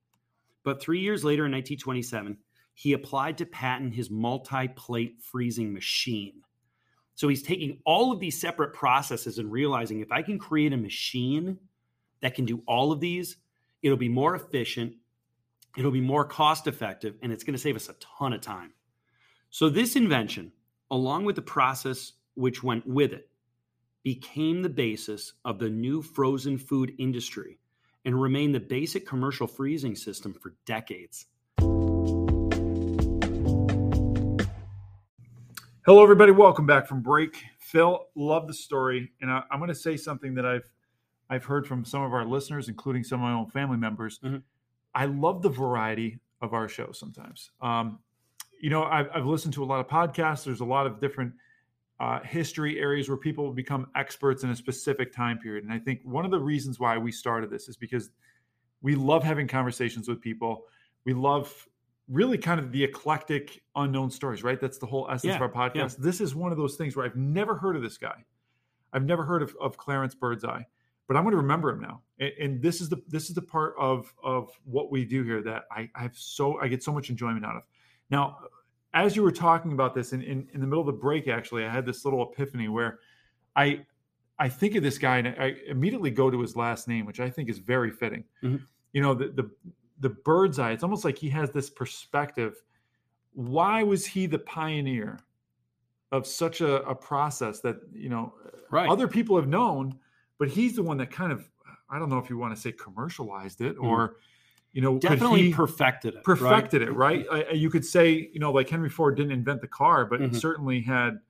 But 0.62 0.80
three 0.80 1.00
years 1.00 1.24
later, 1.24 1.46
in 1.46 1.52
1927, 1.52 2.36
he 2.74 2.92
applied 2.92 3.38
to 3.38 3.46
patent 3.46 3.94
his 3.94 4.10
multi 4.10 4.68
plate 4.68 5.20
freezing 5.22 5.72
machine. 5.72 6.42
So 7.14 7.28
he's 7.28 7.42
taking 7.42 7.80
all 7.84 8.12
of 8.12 8.20
these 8.20 8.40
separate 8.40 8.72
processes 8.72 9.38
and 9.38 9.52
realizing 9.52 10.00
if 10.00 10.10
I 10.10 10.22
can 10.22 10.38
create 10.38 10.72
a 10.72 10.78
machine 10.78 11.58
that 12.22 12.34
can 12.34 12.46
do 12.46 12.62
all 12.66 12.92
of 12.92 13.00
these, 13.00 13.36
it'll 13.82 13.98
be 13.98 14.08
more 14.08 14.34
efficient, 14.34 14.94
it'll 15.76 15.90
be 15.90 16.00
more 16.00 16.24
cost 16.24 16.66
effective, 16.66 17.16
and 17.22 17.32
it's 17.32 17.44
going 17.44 17.54
to 17.54 17.60
save 17.60 17.76
us 17.76 17.88
a 17.88 17.94
ton 17.94 18.32
of 18.32 18.40
time. 18.40 18.72
So, 19.50 19.68
this 19.68 19.96
invention, 19.96 20.52
along 20.90 21.24
with 21.24 21.36
the 21.36 21.42
process 21.42 22.12
which 22.34 22.62
went 22.62 22.86
with 22.86 23.12
it, 23.12 23.28
became 24.02 24.62
the 24.62 24.68
basis 24.68 25.34
of 25.44 25.58
the 25.58 25.68
new 25.68 26.00
frozen 26.00 26.56
food 26.56 26.94
industry 26.98 27.58
and 28.04 28.20
remain 28.20 28.52
the 28.52 28.60
basic 28.60 29.06
commercial 29.06 29.46
freezing 29.46 29.94
system 29.94 30.34
for 30.34 30.54
decades. 30.66 31.26
Hello, 35.86 36.02
everybody. 36.02 36.32
Welcome 36.32 36.66
back 36.66 36.86
from 36.86 37.02
break. 37.02 37.42
Phil, 37.58 38.06
love 38.14 38.46
the 38.46 38.54
story, 38.54 39.10
and 39.20 39.30
I, 39.30 39.42
I'm 39.50 39.58
going 39.58 39.68
to 39.68 39.74
say 39.74 39.96
something 39.96 40.34
that 40.34 40.46
I've 40.46 40.70
I've 41.28 41.44
heard 41.44 41.66
from 41.66 41.84
some 41.84 42.02
of 42.02 42.12
our 42.12 42.24
listeners, 42.24 42.68
including 42.68 43.04
some 43.04 43.20
of 43.20 43.22
my 43.22 43.32
own 43.32 43.48
family 43.50 43.76
members. 43.76 44.18
Mhm. 44.18 44.42
I 44.94 45.06
love 45.06 45.42
the 45.42 45.48
variety 45.48 46.18
of 46.40 46.54
our 46.54 46.68
show. 46.68 46.92
Sometimes, 46.92 47.50
um, 47.60 48.00
you 48.60 48.70
know, 48.70 48.84
I've, 48.84 49.08
I've 49.14 49.26
listened 49.26 49.54
to 49.54 49.62
a 49.62 49.66
lot 49.66 49.80
of 49.80 49.88
podcasts. 49.88 50.44
There's 50.44 50.60
a 50.60 50.64
lot 50.64 50.86
of 50.86 51.00
different 51.00 51.32
uh, 52.00 52.20
history 52.20 52.80
areas 52.80 53.08
where 53.08 53.18
people 53.18 53.52
become 53.52 53.86
experts 53.94 54.42
in 54.42 54.50
a 54.50 54.56
specific 54.56 55.12
time 55.12 55.38
period, 55.38 55.64
and 55.64 55.72
I 55.72 55.78
think 55.78 56.00
one 56.02 56.24
of 56.24 56.30
the 56.30 56.40
reasons 56.40 56.80
why 56.80 56.96
we 56.98 57.12
started 57.12 57.50
this 57.50 57.68
is 57.68 57.76
because 57.76 58.10
we 58.82 58.94
love 58.94 59.22
having 59.22 59.46
conversations 59.46 60.08
with 60.08 60.20
people. 60.20 60.64
We 61.04 61.12
love 61.12 61.68
really 62.08 62.38
kind 62.38 62.58
of 62.58 62.72
the 62.72 62.82
eclectic 62.82 63.62
unknown 63.76 64.10
stories, 64.10 64.42
right? 64.42 64.60
That's 64.60 64.78
the 64.78 64.86
whole 64.86 65.08
essence 65.10 65.30
Yeah, 65.30 65.36
of 65.36 65.42
our 65.42 65.70
yeah. 65.74 65.86
podcast. 65.86 65.96
This 65.98 66.20
is 66.20 66.34
one 66.34 66.50
of 66.50 66.58
those 66.58 66.76
things 66.76 66.96
where 66.96 67.04
I've 67.04 67.16
never 67.16 67.54
heard 67.54 67.76
of 67.76 67.82
this 67.82 67.98
guy. 67.98 68.24
I've 68.92 69.04
never 69.04 69.24
heard 69.24 69.42
of, 69.42 69.54
of 69.60 69.76
Clarence 69.76 70.14
Birdseye, 70.14 70.62
but 71.06 71.16
I'm 71.16 71.22
going 71.22 71.32
to 71.32 71.36
remember 71.36 71.70
him 71.70 71.80
now. 71.80 72.02
And, 72.18 72.32
and 72.40 72.62
this 72.62 72.80
is 72.80 72.88
the 72.88 73.02
this 73.08 73.28
is 73.28 73.34
the 73.34 73.42
part 73.42 73.74
of 73.78 74.12
of 74.24 74.50
what 74.64 74.90
we 74.90 75.04
do 75.04 75.22
here 75.22 75.42
that 75.42 75.64
I, 75.70 75.88
I 75.94 76.02
have 76.02 76.16
so 76.16 76.58
I 76.60 76.68
get 76.68 76.82
so 76.82 76.92
much 76.92 77.10
enjoyment 77.10 77.44
out 77.44 77.56
of. 77.56 77.62
Now, 78.10 78.38
as 78.94 79.14
you 79.16 79.22
were 79.22 79.32
talking 79.32 79.72
about 79.72 79.94
this 79.94 80.12
in, 80.12 80.22
in, 80.22 80.48
in 80.52 80.60
the 80.60 80.66
middle 80.66 80.80
of 80.80 80.86
the 80.86 80.92
break, 81.00 81.28
actually, 81.28 81.64
I 81.64 81.70
had 81.70 81.86
this 81.86 82.04
little 82.04 82.30
epiphany 82.32 82.68
where 82.68 82.98
I 83.56 83.84
I 84.38 84.48
think 84.48 84.74
of 84.74 84.82
this 84.82 84.96
guy 84.98 85.18
and 85.18 85.28
I 85.28 85.54
immediately 85.68 86.10
go 86.10 86.30
to 86.30 86.40
his 86.40 86.56
last 86.56 86.88
name, 86.88 87.04
which 87.06 87.20
I 87.20 87.28
think 87.28 87.48
is 87.50 87.58
very 87.58 87.90
fitting. 87.90 88.24
Mhm. 88.42 88.62
You 88.92 89.02
know, 89.02 89.14
the 89.14 89.28
the 89.28 89.50
the 90.00 90.08
bird's 90.10 90.58
eye, 90.58 90.72
it's 90.72 90.82
almost 90.82 91.04
like 91.04 91.18
he 91.18 91.28
has 91.30 91.50
this 91.50 91.68
perspective. 91.68 92.62
Why 93.32 93.82
was 93.82 94.06
he 94.06 94.26
the 94.26 94.38
pioneer 94.38 95.18
of 96.10 96.26
such 96.26 96.60
a, 96.62 96.82
a 96.88 96.94
process 96.94 97.60
that, 97.60 97.76
you 97.92 98.08
know, 98.08 98.34
Right. 98.70 98.88
other 98.88 99.06
people 99.06 99.36
have 99.36 99.46
known, 99.46 99.98
but 100.38 100.48
he's 100.48 100.74
the 100.74 100.82
one 100.82 100.96
that 100.98 101.10
kind 101.10 101.30
of, 101.32 101.48
I 101.90 101.98
don't 101.98 102.08
know 102.08 102.18
if 102.18 102.30
you 102.30 102.38
want 102.38 102.54
to 102.54 102.60
say 102.60 102.72
commercialized 102.72 103.60
it 103.60 103.76
or, 103.78 104.16
you 104.72 104.80
know, 104.82 104.98
Definitely 104.98 105.42
he- 105.48 105.52
perfected 105.52 106.14
it. 106.14 106.16
right? 106.18 106.24
perfected 106.24 106.82
it, 106.82 106.92
right? 106.92 107.26
I, 107.30 107.50
you 107.50 107.70
could 107.70 107.84
say, 107.84 108.30
you 108.32 108.38
know, 108.40 108.52
like 108.52 108.68
Henry 108.68 108.88
Ford 108.88 109.16
didn't 109.16 109.32
invent 109.32 109.60
the 109.60 109.68
car, 109.68 110.04
but 110.04 110.20
Mhm. 110.20 110.36
certainly 110.36 110.80
had 110.80 111.20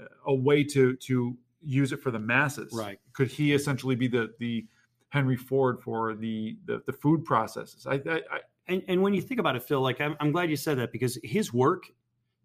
uh, 0.00 0.04
a 0.26 0.34
way 0.34 0.62
to 0.64 0.94
to 0.96 1.36
use 1.60 1.92
it 1.92 2.00
for 2.00 2.10
the 2.12 2.18
masses. 2.20 2.72
Right. 2.72 3.00
Could 3.12 3.28
he 3.28 3.52
essentially 3.52 3.96
be 3.96 4.06
the 4.08 4.32
the 4.38 4.66
Henry 5.08 5.36
Ford 5.36 5.80
for 5.82 6.14
the 6.14 6.56
the, 6.66 6.82
the 6.86 6.92
food 6.92 7.24
processes? 7.24 7.86
I, 7.86 7.94
I, 7.94 8.22
I 8.30 8.40
And, 8.68 8.82
and 8.86 9.02
when 9.02 9.12
you 9.14 9.22
think 9.22 9.40
about 9.40 9.56
it, 9.56 9.62
Phil, 9.64 9.80
like 9.80 10.00
I'm, 10.00 10.14
I'm 10.20 10.30
glad 10.30 10.50
you 10.50 10.56
said 10.56 10.78
that 10.78 10.92
because 10.92 11.18
his 11.24 11.52
work 11.52 11.84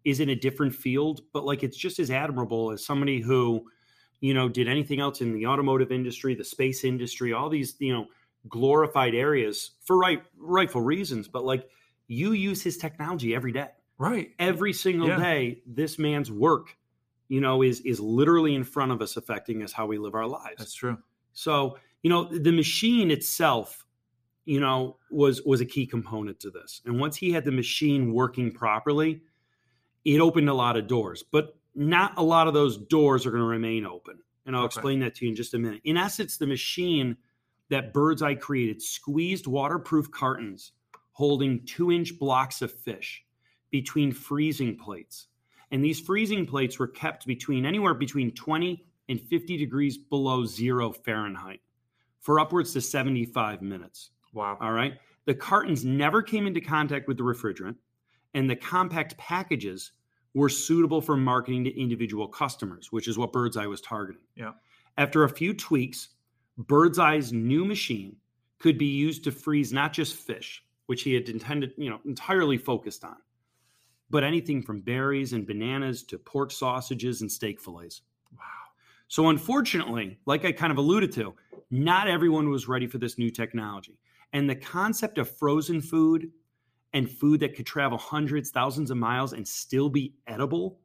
is 0.04 0.18
in 0.20 0.30
a 0.30 0.34
different 0.34 0.74
field, 0.74 1.20
but 1.32 1.44
like 1.44 1.62
it's 1.62 1.76
just 1.76 1.98
as 1.98 2.10
admirable 2.10 2.72
as 2.72 2.84
somebody 2.84 3.20
who, 3.20 3.64
you 4.20 4.34
know, 4.34 4.48
did 4.48 4.66
anything 4.68 4.98
else 5.00 5.20
in 5.20 5.32
the 5.32 5.46
automotive 5.46 5.92
industry, 5.92 6.34
the 6.34 6.44
space 6.44 6.82
industry, 6.84 7.32
all 7.32 7.48
these, 7.48 7.76
you 7.78 7.92
know, 7.92 8.06
glorified 8.48 9.14
areas 9.14 9.72
for 9.80 9.96
right 9.98 10.22
rightful 10.36 10.80
reasons. 10.82 11.28
But 11.28 11.44
like 11.44 11.68
you 12.08 12.32
use 12.32 12.62
his 12.62 12.76
technology 12.76 13.34
every 13.34 13.52
day. 13.52 13.68
right. 13.98 14.34
Every 14.38 14.72
single 14.72 15.08
Yeah. 15.08 15.16
day, 15.18 15.62
this 15.66 15.98
man's 15.98 16.30
work, 16.30 16.76
you 17.28 17.40
know, 17.40 17.62
is 17.62 17.80
is 17.80 18.00
literally 18.00 18.54
in 18.54 18.64
front 18.64 18.92
of 18.92 19.00
us 19.00 19.16
affecting 19.16 19.62
us 19.62 19.72
how 19.72 19.86
we 19.86 19.98
live 19.98 20.14
our 20.14 20.26
lives. 20.26 20.58
That's 20.58 20.74
true. 20.74 20.98
So, 21.32 21.78
you 22.02 22.10
know, 22.10 22.24
the 22.24 22.52
machine 22.52 23.10
itself 23.10 23.80
you 24.46 24.60
know, 24.60 24.98
was 25.10 25.42
was 25.44 25.62
a 25.62 25.64
key 25.64 25.86
component 25.86 26.38
to 26.40 26.50
this. 26.50 26.82
And 26.84 27.00
once 27.00 27.16
he 27.16 27.32
had 27.32 27.46
the 27.46 27.50
machine 27.52 28.12
working 28.12 28.52
properly, 28.52 29.22
it 30.04 30.20
opened 30.20 30.48
a 30.50 30.54
lot 30.54 30.76
of 30.76 30.86
doors. 30.86 31.22
But 31.22 31.56
not 31.74 32.12
a 32.18 32.22
lot 32.22 32.46
of 32.48 32.54
those 32.54 32.76
doors 32.76 33.26
are 33.26 33.30
going 33.30 33.40
to 33.42 33.46
remain 33.48 33.86
open. 33.86 34.18
And 34.46 34.54
I'll 34.54 34.64
Okay. 34.64 34.66
explain 34.66 35.00
that 35.00 35.14
to 35.16 35.24
you 35.24 35.30
in 35.30 35.36
just 35.36 35.54
a 35.54 35.58
minute. 35.58 35.80
In 35.84 35.96
essence, 35.96 36.36
the 36.36 36.46
machine 36.46 37.16
that 37.70 37.92
Birdseye 37.92 38.34
created 38.34 38.82
squeezed 38.82 39.46
waterproof 39.46 40.10
cartons 40.10 40.72
holding 41.12 41.64
two 41.64 41.92
inch 41.92 42.18
blocks 42.18 42.60
of 42.62 42.72
fish 42.72 43.24
between 43.70 44.12
freezing 44.12 44.76
plates. 44.76 45.28
And 45.70 45.84
these 45.84 46.00
freezing 46.00 46.46
plates 46.46 46.78
were 46.78 46.88
kept 46.88 47.26
between 47.26 47.64
anywhere 47.64 47.94
between 47.94 48.32
20 48.32 48.84
and 49.08 49.20
50 49.20 49.56
degrees 49.56 49.98
below 49.98 50.44
zero 50.44 50.92
Fahrenheit 50.92 51.60
for 52.20 52.40
upwards 52.40 52.72
to 52.72 52.80
75 52.80 53.62
minutes. 53.62 54.10
Wow. 54.32 54.58
All 54.60 54.72
right. 54.72 54.94
The 55.26 55.34
cartons 55.34 55.84
never 55.84 56.22
came 56.22 56.46
into 56.46 56.60
contact 56.60 57.08
with 57.08 57.16
the 57.16 57.22
refrigerant, 57.22 57.76
and 58.34 58.48
the 58.48 58.56
compact 58.56 59.16
packages 59.16 59.92
were 60.34 60.48
suitable 60.48 61.00
for 61.00 61.16
marketing 61.16 61.64
to 61.64 61.80
individual 61.80 62.28
customers, 62.28 62.90
which 62.90 63.08
is 63.08 63.16
what 63.16 63.32
Birdseye 63.32 63.66
was 63.66 63.80
targeting. 63.80 64.22
Yeah. 64.36 64.52
After 64.98 65.24
a 65.24 65.28
few 65.28 65.54
tweaks, 65.54 66.10
Birdseye's 66.58 67.32
new 67.32 67.64
machine 67.64 68.16
could 68.58 68.78
be 68.78 68.86
used 68.86 69.24
to 69.24 69.32
freeze 69.32 69.72
not 69.72 69.92
just 69.92 70.14
fish, 70.14 70.64
which 70.86 71.02
he 71.02 71.14
had 71.14 71.28
intended, 71.28 71.72
you 71.76 71.90
know, 71.90 72.00
entirely 72.04 72.56
focused 72.56 73.04
on, 73.04 73.16
but 74.10 74.24
anything 74.24 74.62
from 74.62 74.80
berries 74.80 75.32
and 75.32 75.46
bananas 75.46 76.02
to 76.04 76.18
pork 76.18 76.50
sausages 76.50 77.20
and 77.20 77.30
steak 77.30 77.60
fillets. 77.60 78.02
Wow. 78.32 78.40
So, 79.08 79.28
unfortunately, 79.28 80.18
like 80.26 80.44
I 80.44 80.52
kind 80.52 80.70
of 80.70 80.78
alluded 80.78 81.12
to, 81.12 81.34
not 81.70 82.08
everyone 82.08 82.50
was 82.50 82.68
ready 82.68 82.86
for 82.86 82.98
this 82.98 83.18
new 83.18 83.30
technology. 83.30 83.98
And 84.32 84.48
the 84.48 84.56
concept 84.56 85.18
of 85.18 85.30
frozen 85.30 85.80
food 85.80 86.30
and 86.92 87.10
food 87.10 87.40
that 87.40 87.54
could 87.56 87.66
travel 87.66 87.98
hundreds, 87.98 88.50
thousands 88.50 88.90
of 88.90 88.96
miles 88.96 89.32
and 89.32 89.46
still 89.46 89.88
be 89.88 90.14
edible 90.26 90.78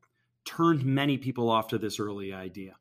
turned 0.46 0.84
many 0.84 1.18
people 1.18 1.50
off 1.50 1.68
to 1.68 1.78
this 1.78 2.00
early 2.00 2.34
idea. 2.34 2.76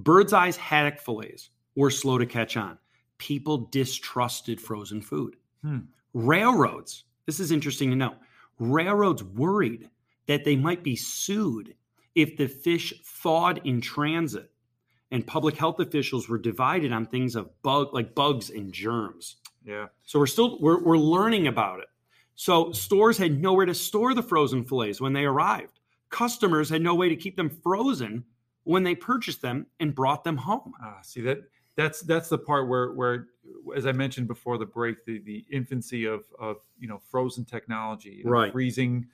Birdseye's 0.00 0.56
haddock 0.56 1.00
fillets 1.00 1.50
were 1.76 1.90
slow 1.90 2.18
to 2.18 2.26
catch 2.26 2.56
on. 2.56 2.78
People 3.18 3.68
distrusted 3.70 4.60
frozen 4.60 5.02
food. 5.02 5.36
Hmm. 5.62 5.78
Railroads, 6.14 7.04
this 7.26 7.40
is 7.40 7.52
interesting 7.52 7.90
to 7.90 7.96
know, 7.96 8.14
railroads 8.58 9.22
worried 9.22 9.88
that 10.26 10.44
they 10.44 10.56
might 10.56 10.82
be 10.82 10.96
sued 10.96 11.74
if 12.14 12.36
the 12.36 12.48
fish 12.48 12.92
thawed 13.04 13.60
in 13.64 13.80
transit. 13.80 14.50
And 15.10 15.26
public 15.26 15.56
health 15.56 15.80
officials 15.80 16.28
were 16.28 16.38
divided 16.38 16.92
on 16.92 17.06
things 17.06 17.34
of 17.34 17.50
bug 17.62 17.92
like 17.92 18.14
bugs 18.14 18.48
and 18.50 18.72
germs. 18.72 19.36
Yeah. 19.64 19.86
So 20.04 20.18
we're 20.18 20.26
still 20.26 20.58
we're, 20.60 20.82
we're 20.82 20.98
learning 20.98 21.46
about 21.46 21.80
it. 21.80 21.88
So 22.36 22.72
stores 22.72 23.18
had 23.18 23.40
nowhere 23.40 23.66
to 23.66 23.74
store 23.74 24.14
the 24.14 24.22
frozen 24.22 24.64
fillets 24.64 25.00
when 25.00 25.12
they 25.12 25.24
arrived. 25.24 25.80
Customers 26.10 26.70
had 26.70 26.80
no 26.80 26.94
way 26.94 27.08
to 27.08 27.16
keep 27.16 27.36
them 27.36 27.50
frozen 27.50 28.24
when 28.64 28.82
they 28.84 28.94
purchased 28.94 29.42
them 29.42 29.66
and 29.78 29.94
brought 29.94 30.24
them 30.24 30.36
home. 30.36 30.72
Ah, 30.82 30.98
see 31.02 31.20
that 31.22 31.38
that's 31.80 32.00
that's 32.02 32.28
the 32.28 32.38
part 32.38 32.68
where 32.68 32.92
where 32.92 33.28
as 33.74 33.86
I 33.86 33.92
mentioned 33.92 34.28
before 34.28 34.58
the 34.58 34.66
break, 34.66 35.04
the 35.06 35.18
the 35.20 35.44
infancy 35.50 36.04
of 36.04 36.24
of 36.38 36.56
you 36.78 36.88
know 36.88 37.00
frozen 37.10 37.44
technology, 37.44 38.22
Right. 38.24 38.52
Freezing, 38.52 39.06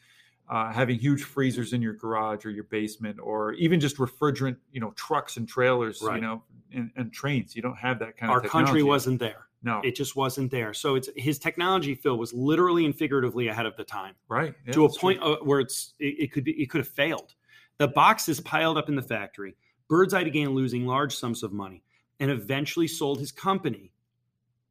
uh, 0.49 0.73
having 0.73 0.99
huge 0.99 1.23
freezers 1.23 1.73
in 1.73 1.81
your 1.81 1.95
garage 1.95 2.45
or 2.45 2.51
your 2.51 2.65
basement, 2.65 3.19
or 3.23 3.53
even 3.53 3.79
just 3.79 3.97
refrigerant, 3.99 4.57
you 4.73 4.81
know, 4.81 4.91
trucks 4.93 5.37
and 5.37 5.49
trailers, 5.49 6.03
Right. 6.03 6.17
you 6.17 6.21
know, 6.23 6.43
and, 6.73 6.91
and 6.97 7.13
trains. 7.13 7.55
You 7.55 7.63
don't 7.63 7.77
have 7.77 7.99
that 8.01 8.17
kind 8.17 8.31
Our 8.33 8.39
of. 8.39 8.45
Our 8.47 8.51
country 8.51 8.83
wasn't 8.83 9.21
there. 9.21 9.47
no 9.63 9.81
It 9.85 9.95
just 9.95 10.17
wasn't 10.17 10.51
there. 10.51 10.75
So 10.75 10.97
it's 10.97 11.09
his 11.17 11.39
technology, 11.39 11.95
Phil, 11.95 12.19
was 12.19 12.33
literally 12.35 12.85
and 12.85 12.97
figuratively 12.97 13.47
ahead 13.49 13.67
of 13.67 13.77
the 13.77 13.85
time. 13.85 14.15
right 14.29 14.55
Yeah, 14.67 14.73
to 14.73 14.85
a 14.87 14.89
true. 14.89 14.99
point 14.99 15.23
uh, 15.23 15.37
where 15.43 15.61
it's 15.61 15.95
it, 16.01 16.15
it 16.19 16.33
could 16.33 16.45
be 16.45 16.53
it 16.61 16.69
could 16.71 16.79
have 16.79 16.89
failed. 16.89 17.35
The 17.79 17.89
boxes 17.89 18.41
piled 18.41 18.77
up 18.77 18.89
in 18.89 18.97
the 18.97 19.03
factory. 19.03 19.57
Birdseye 19.89 20.25
began 20.25 20.49
losing 20.51 20.85
large 20.85 21.15
sums 21.15 21.45
of 21.45 21.53
money 21.53 21.85
and 22.21 22.31
eventually 22.31 22.89
sold 22.89 23.19
his 23.19 23.33
company. 23.33 23.93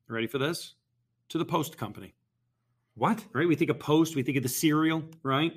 Ready 0.07 0.27
for 0.27 0.37
this? 0.37 0.75
To 1.29 1.37
the 1.37 1.45
Post 1.45 1.77
Company. 1.77 2.13
What? 2.95 3.23
Right? 3.33 3.47
We 3.47 3.55
think 3.55 3.71
of 3.71 3.79
Post, 3.79 4.15
we 4.15 4.23
think 4.23 4.37
of 4.37 4.43
the 4.43 4.49
cereal, 4.49 5.03
right? 5.23 5.53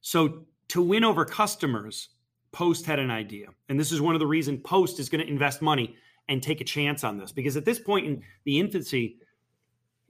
So 0.00 0.46
to 0.68 0.82
win 0.82 1.04
over 1.04 1.24
customers, 1.24 2.10
Post 2.52 2.86
had 2.86 2.98
an 2.98 3.10
idea. 3.10 3.48
And 3.68 3.78
this 3.78 3.92
is 3.92 4.00
one 4.00 4.14
of 4.14 4.20
the 4.20 4.26
reasons 4.26 4.60
Post 4.64 4.98
is 4.98 5.08
going 5.08 5.24
to 5.24 5.30
invest 5.30 5.60
money 5.60 5.96
and 6.28 6.42
take 6.42 6.60
a 6.60 6.64
chance 6.64 7.04
on 7.04 7.18
this 7.18 7.32
because 7.32 7.56
at 7.56 7.64
this 7.64 7.78
point 7.78 8.06
in 8.06 8.22
the 8.44 8.58
infancy, 8.58 9.18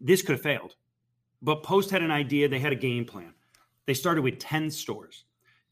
this 0.00 0.22
could 0.22 0.32
have 0.32 0.42
failed. 0.42 0.76
But 1.42 1.62
Post 1.62 1.90
had 1.90 2.02
an 2.02 2.10
idea, 2.10 2.48
they 2.48 2.58
had 2.58 2.72
a 2.72 2.76
game 2.76 3.04
plan. 3.04 3.32
They 3.86 3.94
started 3.94 4.22
with 4.22 4.38
10 4.38 4.70
stores, 4.70 5.24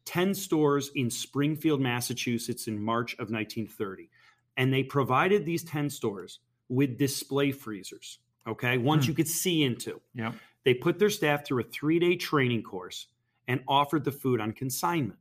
10 0.04 0.34
stores 0.34 0.90
in 0.94 1.10
Springfield, 1.10 1.80
Massachusetts 1.80 2.68
in 2.68 2.80
March 2.80 3.12
of 3.14 3.30
1930. 3.30 4.08
And 4.56 4.72
they 4.72 4.82
provided 4.82 5.44
these 5.44 5.64
10 5.64 5.90
stores 5.90 6.40
with 6.68 6.98
display 6.98 7.52
freezers, 7.52 8.18
okay, 8.46 8.78
ones 8.78 9.04
Hmm. 9.04 9.10
you 9.10 9.14
could 9.14 9.28
see 9.28 9.62
into. 9.62 10.00
Yeah. 10.14 10.32
They 10.64 10.74
put 10.74 10.98
their 10.98 11.10
staff 11.10 11.44
through 11.46 11.60
a 11.60 11.64
three 11.66 11.98
day 11.98 12.16
training 12.16 12.62
course 12.62 13.06
and 13.48 13.60
offered 13.68 14.04
the 14.04 14.12
food 14.12 14.40
on 14.40 14.52
consignment. 14.52 15.18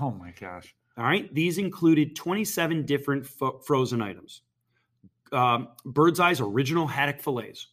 Oh 0.00 0.10
my 0.10 0.32
gosh. 0.38 0.74
All 0.98 1.04
right. 1.04 1.32
These 1.34 1.56
included 1.58 2.14
27 2.14 2.84
different 2.84 3.26
fo- 3.26 3.58
frozen 3.60 4.02
items 4.02 4.42
um, 5.32 5.68
Bird's 5.84 6.18
Eye's 6.18 6.40
original 6.40 6.88
haddock 6.88 7.20
fillets, 7.20 7.68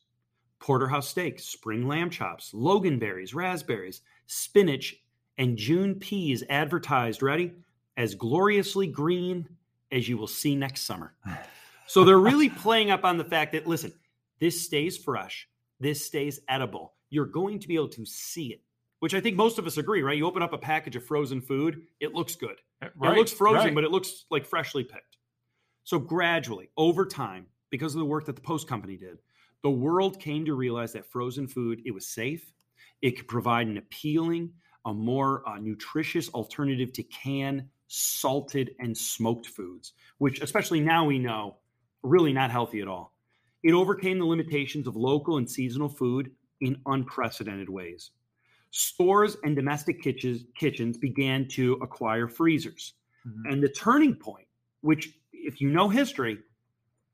porterhouse 0.60 1.10
steak, 1.10 1.40
spring 1.40 1.88
lamb 1.88 2.10
chops, 2.12 2.52
loganberries, 2.54 3.34
raspberries, 3.34 4.02
spinach, 4.28 4.96
and 5.40 5.58
June 5.58 5.96
peas 5.96 6.44
advertised, 6.50 7.24
ready, 7.24 7.52
as 7.98 8.14
gloriously 8.16 8.86
green 8.88 9.48
as 9.92 10.08
you 10.08 10.18
will 10.18 10.28
see 10.28 10.56
next 10.56 10.82
summer. 10.82 11.14
So 11.90 12.04
they're 12.04 12.20
really 12.20 12.50
playing 12.50 12.92
up 12.92 13.06
on 13.06 13.18
the 13.18 13.24
fact 13.24 13.54
that, 13.54 13.66
listen, 13.66 13.94
this 14.40 14.62
stays 14.62 14.98
fresh, 14.98 15.48
this 15.80 16.06
stays 16.06 16.42
edible. 16.50 16.94
You're 17.10 17.26
going 17.26 17.60
to 17.60 17.68
be 17.68 17.76
able 17.76 17.88
to 17.90 18.06
see 18.06 18.48
it, 18.48 18.62
which 19.00 19.14
I 19.14 19.22
think 19.22 19.38
most 19.38 19.58
of 19.58 19.66
us 19.66 19.78
agree, 19.78 20.02
right? 20.02 20.18
You 20.18 20.28
open 20.28 20.44
up 20.44 20.52
a 20.52 20.58
package 20.58 20.98
of 20.98 21.06
frozen 21.06 21.40
food, 21.40 21.84
it 22.02 22.14
looks 22.14 22.36
good. 22.36 22.58
Right, 22.82 23.14
It 23.14 23.18
looks 23.18 23.32
frozen, 23.32 23.68
right. 23.68 23.76
but 23.76 23.86
it 23.86 23.92
looks 23.92 24.26
like 24.30 24.46
freshly 24.46 24.84
picked. 24.84 25.18
So 25.86 25.98
gradually, 25.98 26.70
over 26.76 27.06
time, 27.06 27.46
because 27.70 27.96
of 27.96 28.00
the 28.00 28.06
work 28.06 28.26
that 28.26 28.36
the 28.36 28.42
Post 28.42 28.68
Company 28.68 28.98
did, 28.98 29.20
the 29.64 29.72
world 29.72 30.20
came 30.20 30.44
to 30.44 30.56
realize 30.56 30.92
that 30.92 31.06
frozen 31.06 31.48
food 31.48 31.82
it 31.86 31.94
was 31.94 32.06
safe, 32.06 32.52
it 33.02 33.12
could 33.12 33.30
provide 33.30 33.68
an 33.68 33.78
appealing, 33.78 34.52
a 34.86 34.94
more 34.94 35.48
uh, 35.48 35.58
nutritious 35.58 36.28
alternative 36.30 36.92
to 36.94 37.04
canned, 37.04 37.64
salted, 37.88 38.76
and 38.80 38.98
smoked 38.98 39.48
foods, 39.48 39.94
which, 40.18 40.42
especially 40.42 40.80
now 40.80 41.06
we 41.06 41.20
know, 41.20 41.58
really 42.04 42.34
not 42.34 42.52
healthy 42.52 42.82
at 42.82 42.88
all. 42.88 43.14
It 43.64 43.74
overcame 43.74 44.20
the 44.20 44.26
limitations 44.26 44.88
of 44.88 44.96
local 44.96 45.38
and 45.38 45.50
seasonal 45.50 45.90
food 45.90 46.36
in 46.62 46.82
unprecedented 46.86 47.70
ways. 47.70 48.12
Stores 48.72 49.38
and 49.44 49.56
domestic 49.56 50.02
kitchens, 50.02 50.44
kitchens 50.56 50.98
began 50.98 51.48
to 51.50 51.74
acquire 51.76 52.28
freezers. 52.28 52.94
Mhm. 53.26 53.52
And 53.52 53.64
the 53.64 53.70
turning 53.70 54.16
point, 54.16 54.48
which, 54.82 55.18
if 55.32 55.62
you 55.62 55.70
know 55.70 55.90
history, 55.90 56.40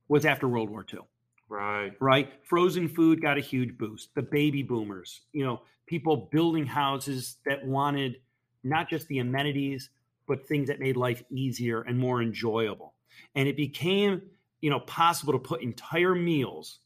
was 0.08 0.26
after 0.26 0.48
World 0.48 0.70
War 0.70 0.86
II, 0.92 1.00
Right. 1.48 1.96
right? 2.02 2.34
Frozen 2.46 2.90
food 2.90 3.22
got 3.22 3.38
a 3.38 3.42
huge 3.42 3.78
boost. 3.78 4.14
The 4.16 4.22
baby 4.24 4.64
boomers, 4.64 5.22
you 5.32 5.44
know, 5.46 5.62
people 5.86 6.30
building 6.32 6.66
houses 6.66 7.38
that 7.46 7.66
wanted 7.66 8.22
not 8.64 8.90
just 8.90 9.08
the 9.08 9.20
amenities, 9.20 9.90
but 10.28 10.48
things 10.48 10.68
that 10.68 10.80
made 10.80 10.98
life 10.98 11.24
easier 11.30 11.82
and 11.82 11.98
more 11.98 12.22
enjoyable. 12.22 12.94
And 13.36 13.48
it 13.48 13.58
became, 13.58 14.22
you 14.62 14.70
know, 14.70 14.80
possible 14.82 15.34
to 15.34 15.40
put 15.40 15.62
entire 15.62 16.16
meals 16.16 16.80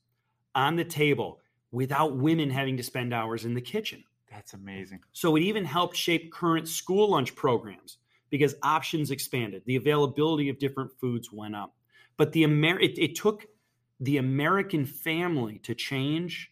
on 0.55 0.75
the 0.75 0.85
table 0.85 1.39
without 1.71 2.17
women 2.17 2.49
having 2.49 2.77
to 2.77 2.83
spend 2.83 3.13
hours 3.13 3.45
in 3.45 3.53
the 3.53 3.61
kitchen. 3.61 4.03
That's 4.31 4.53
amazing. 4.53 4.99
So 5.13 5.35
it 5.35 5.41
even 5.41 5.63
helped 5.63 5.95
shape 5.95 6.31
current 6.31 6.67
school 6.67 7.11
lunch 7.11 7.35
programs 7.35 7.97
because 8.29 8.55
options 8.63 9.11
expanded. 9.11 9.63
The 9.65 9.77
availability 9.77 10.49
of 10.49 10.59
different 10.59 10.91
foods 10.99 11.31
went 11.31 11.55
up. 11.55 11.75
But 12.17 12.31
the 12.31 12.43
Amer- 12.43 12.79
it, 12.79 12.97
it 12.97 13.15
took 13.15 13.45
the 13.99 14.17
American 14.17 14.85
family 14.85 15.59
to 15.59 15.73
change 15.73 16.51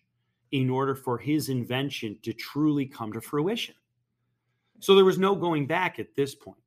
in 0.52 0.70
order 0.70 0.96
for 0.96 1.18
his 1.18 1.50
invention 1.50 2.18
to 2.24 2.34
truly 2.34 2.86
come 2.86 3.12
to 3.14 3.22
fruition. 3.22 3.76
So 4.80 4.96
there 4.96 5.06
was 5.06 5.18
no 5.18 5.36
going 5.36 5.68
back 5.68 6.00
at 6.00 6.16
this 6.16 6.36
point. 6.36 6.60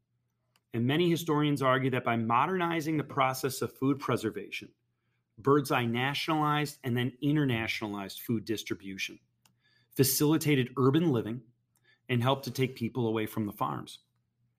And 0.74 0.87
many 0.87 1.11
historians 1.11 1.62
argue 1.62 1.90
that 1.90 2.04
by 2.04 2.16
modernizing 2.16 2.96
the 2.96 3.04
process 3.04 3.62
of 3.62 3.76
food 3.76 3.98
preservation, 3.98 4.68
Birdseye 5.38 5.87
nationalized 5.87 6.78
and 6.85 6.96
then 6.96 7.12
internationalized 7.22 8.20
food 8.20 8.44
distribution 8.44 9.18
facilitated 9.98 10.72
urban 10.76 11.11
living, 11.11 11.40
and 12.09 12.22
helped 12.22 12.44
to 12.44 12.52
take 12.52 12.76
people 12.76 13.09
away 13.09 13.26
from 13.26 13.46
the 13.46 13.52
farms, 13.52 13.98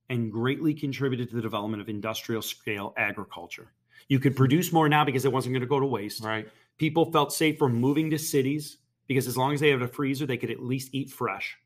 and 0.09 0.33
greatly 0.33 0.73
contributed 0.73 1.29
to 1.29 1.35
the 1.37 1.41
development 1.41 1.81
of 1.81 1.87
industrial 1.87 2.41
scale 2.41 2.93
agriculture. 2.97 3.71
You 4.09 4.19
could 4.19 4.35
produce 4.35 4.73
more 4.73 4.89
now 4.89 5.05
because 5.05 5.23
it 5.23 5.31
wasn't 5.31 5.53
going 5.53 5.61
to 5.61 5.67
go 5.67 5.79
to 5.79 5.85
waste. 5.85 6.25
Right. 6.25 6.49
People 6.77 7.09
felt 7.13 7.31
safer 7.31 7.69
moving 7.69 8.09
to 8.09 8.19
cities 8.19 8.79
because 9.07 9.27
as 9.27 9.37
long 9.37 9.53
as 9.53 9.61
they 9.61 9.69
have 9.69 9.81
a 9.81 9.87
freezer, 9.87 10.25
they 10.25 10.35
could 10.35 10.51
at 10.51 10.61
least 10.61 10.89
eat 10.91 11.09
fresh. 11.09 11.57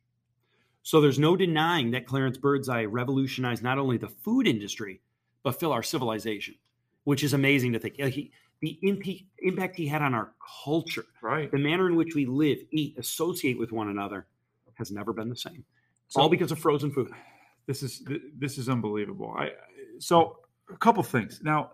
So 0.84 1.00
there's 1.00 1.18
no 1.18 1.36
denying 1.36 1.92
that 1.92 2.06
Clarence 2.06 2.38
Birdseye 2.38 2.84
revolutionized 2.84 3.64
not 3.64 3.80
only 3.80 3.98
the 3.98 4.10
food 4.10 4.48
industry, 4.48 5.02
but 5.42 5.60
Phil 5.60 5.72
our 5.72 5.82
civilization, 5.82 6.56
which 7.06 7.24
is 7.24 7.34
amazing 7.34 7.74
to 7.74 7.80
think. 7.80 7.96
He, 7.96 8.32
the 8.60 8.80
impact 9.40 9.76
he 9.76 9.88
had 9.88 10.02
on 10.02 10.14
our 10.14 10.34
culture, 10.64 11.06
right? 11.22 11.52
The 11.52 11.58
manner 11.58 11.88
in 11.88 11.96
which 11.96 12.16
we 12.16 12.26
live, 12.26 12.60
eat, 12.72 12.98
associate 12.98 13.58
with 13.58 13.72
one 13.72 13.90
another 13.90 14.28
has 14.76 14.92
never 14.92 15.14
been 15.14 15.30
the 15.30 15.36
same. 15.36 15.64
So, 16.08 16.22
all 16.22 16.30
because 16.30 16.52
of 16.52 16.60
frozen 16.60 16.92
food. 16.92 17.12
This 17.66 17.82
is 17.82 18.04
this 18.38 18.58
is 18.58 18.68
unbelievable. 18.68 19.34
I 19.38 19.52
so 20.00 20.40
a 20.70 20.78
couple 20.78 21.02
things. 21.04 21.42
Now, 21.44 21.72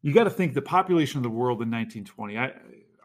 you 0.00 0.12
got 0.12 0.24
to 0.24 0.30
think 0.30 0.54
the 0.54 0.62
population 0.62 1.18
of 1.18 1.22
the 1.24 1.30
world 1.30 1.60
in 1.62 1.70
1920. 1.70 2.38
I 2.38 2.52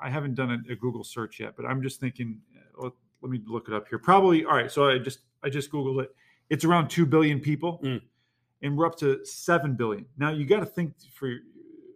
I 0.01 0.10
haven't 0.10 0.36
done 0.36 0.51
a, 0.51 0.73
a 0.73 0.75
Google 0.75 1.03
search 1.03 1.39
yet, 1.39 1.56
but 1.56 1.65
I'm 1.65 1.82
just 1.82 1.99
thinking. 1.99 2.39
Uh, 2.82 2.89
let, 3.21 3.32
me 3.32 3.41
look 3.45 3.67
it 3.67 3.73
up 3.73 3.88
here. 3.88 3.99
Probably 3.99 4.45
all 4.45 4.56
right. 4.56 4.71
So 4.71 4.89
I 4.89 4.97
just 4.97 5.19
I 5.43 5.49
just 5.49 5.71
googled 5.71 6.03
it. 6.03 6.15
It's 6.49 6.63
around 6.63 6.89
two 6.89 7.06
billion 7.06 7.39
people, 7.39 7.80
mm. 7.84 8.01
and 8.62 8.77
we're 8.77 8.86
up 8.86 8.97
to 8.99 9.25
seven 9.25 9.75
billion. 9.75 10.06
Now 10.17 10.32
you 10.32 10.45
got 10.45 10.60
to 10.60 10.65
think 10.65 10.93
for 11.13 11.34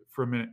for 0.09 0.23
a 0.23 0.27
minute. 0.27 0.49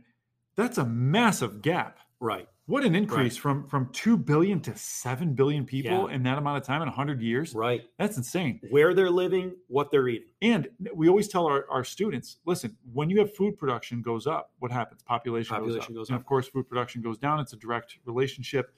That's 0.55 0.77
a 0.77 0.85
massive 0.85 1.61
gap. 1.61 1.99
Right. 2.19 2.47
What 2.69 2.83
an 2.83 2.93
increase 2.93 3.33
right. 3.33 3.41
from 3.41 3.67
from 3.67 3.89
two 3.93 4.15
billion 4.15 4.59
to 4.61 4.77
seven 4.77 5.33
billion 5.33 5.65
people 5.65 6.07
yeah. 6.07 6.15
in 6.15 6.21
that 6.23 6.37
amount 6.37 6.57
of 6.57 6.63
time 6.63 6.83
in 6.83 6.87
hundred 6.87 7.19
years. 7.19 7.55
Right. 7.55 7.81
That's 7.97 8.15
insane. 8.17 8.59
Where 8.69 8.93
they're 8.93 9.09
living, 9.09 9.55
what 9.69 9.89
they're 9.89 10.07
eating. 10.07 10.27
And 10.43 10.67
we 10.93 11.09
always 11.09 11.27
tell 11.27 11.47
our, 11.47 11.65
our 11.71 11.83
students, 11.83 12.37
listen, 12.45 12.77
when 12.93 13.09
you 13.09 13.17
have 13.19 13.35
food 13.35 13.57
production 13.57 14.03
goes 14.03 14.27
up, 14.27 14.51
what 14.59 14.71
happens? 14.71 15.01
Population, 15.01 15.55
Population 15.55 15.79
goes 15.79 15.87
up. 15.87 15.95
Goes 15.95 16.09
and 16.09 16.19
of 16.19 16.25
course, 16.27 16.47
food 16.47 16.69
production 16.69 17.01
goes 17.01 17.17
down. 17.17 17.39
It's 17.39 17.53
a 17.53 17.57
direct 17.57 17.97
relationship. 18.05 18.71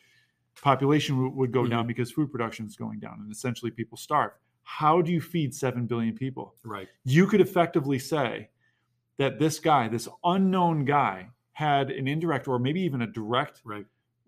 Population 0.61 1.15
w- 1.15 1.33
would 1.35 1.51
go 1.51 1.61
mm-hmm. 1.61 1.71
down 1.71 1.87
because 1.87 2.11
food 2.11 2.31
production 2.31 2.65
is 2.65 2.75
going 2.75 2.99
down, 2.99 3.19
and 3.21 3.31
essentially 3.31 3.71
people 3.71 3.97
starve. 3.97 4.31
How 4.63 5.01
do 5.01 5.11
you 5.11 5.21
feed 5.21 5.53
seven 5.53 5.85
billion 5.85 6.15
people? 6.15 6.55
Right. 6.63 6.87
You 7.03 7.27
could 7.27 7.41
effectively 7.41 7.99
say 7.99 8.49
that 9.17 9.39
this 9.39 9.59
guy, 9.59 9.87
this 9.87 10.07
unknown 10.23 10.85
guy, 10.85 11.29
had 11.53 11.91
an 11.91 12.07
indirect 12.07 12.47
or 12.47 12.57
maybe 12.59 12.81
even 12.81 13.01
a 13.01 13.07
direct 13.07 13.61
right. 13.63 13.85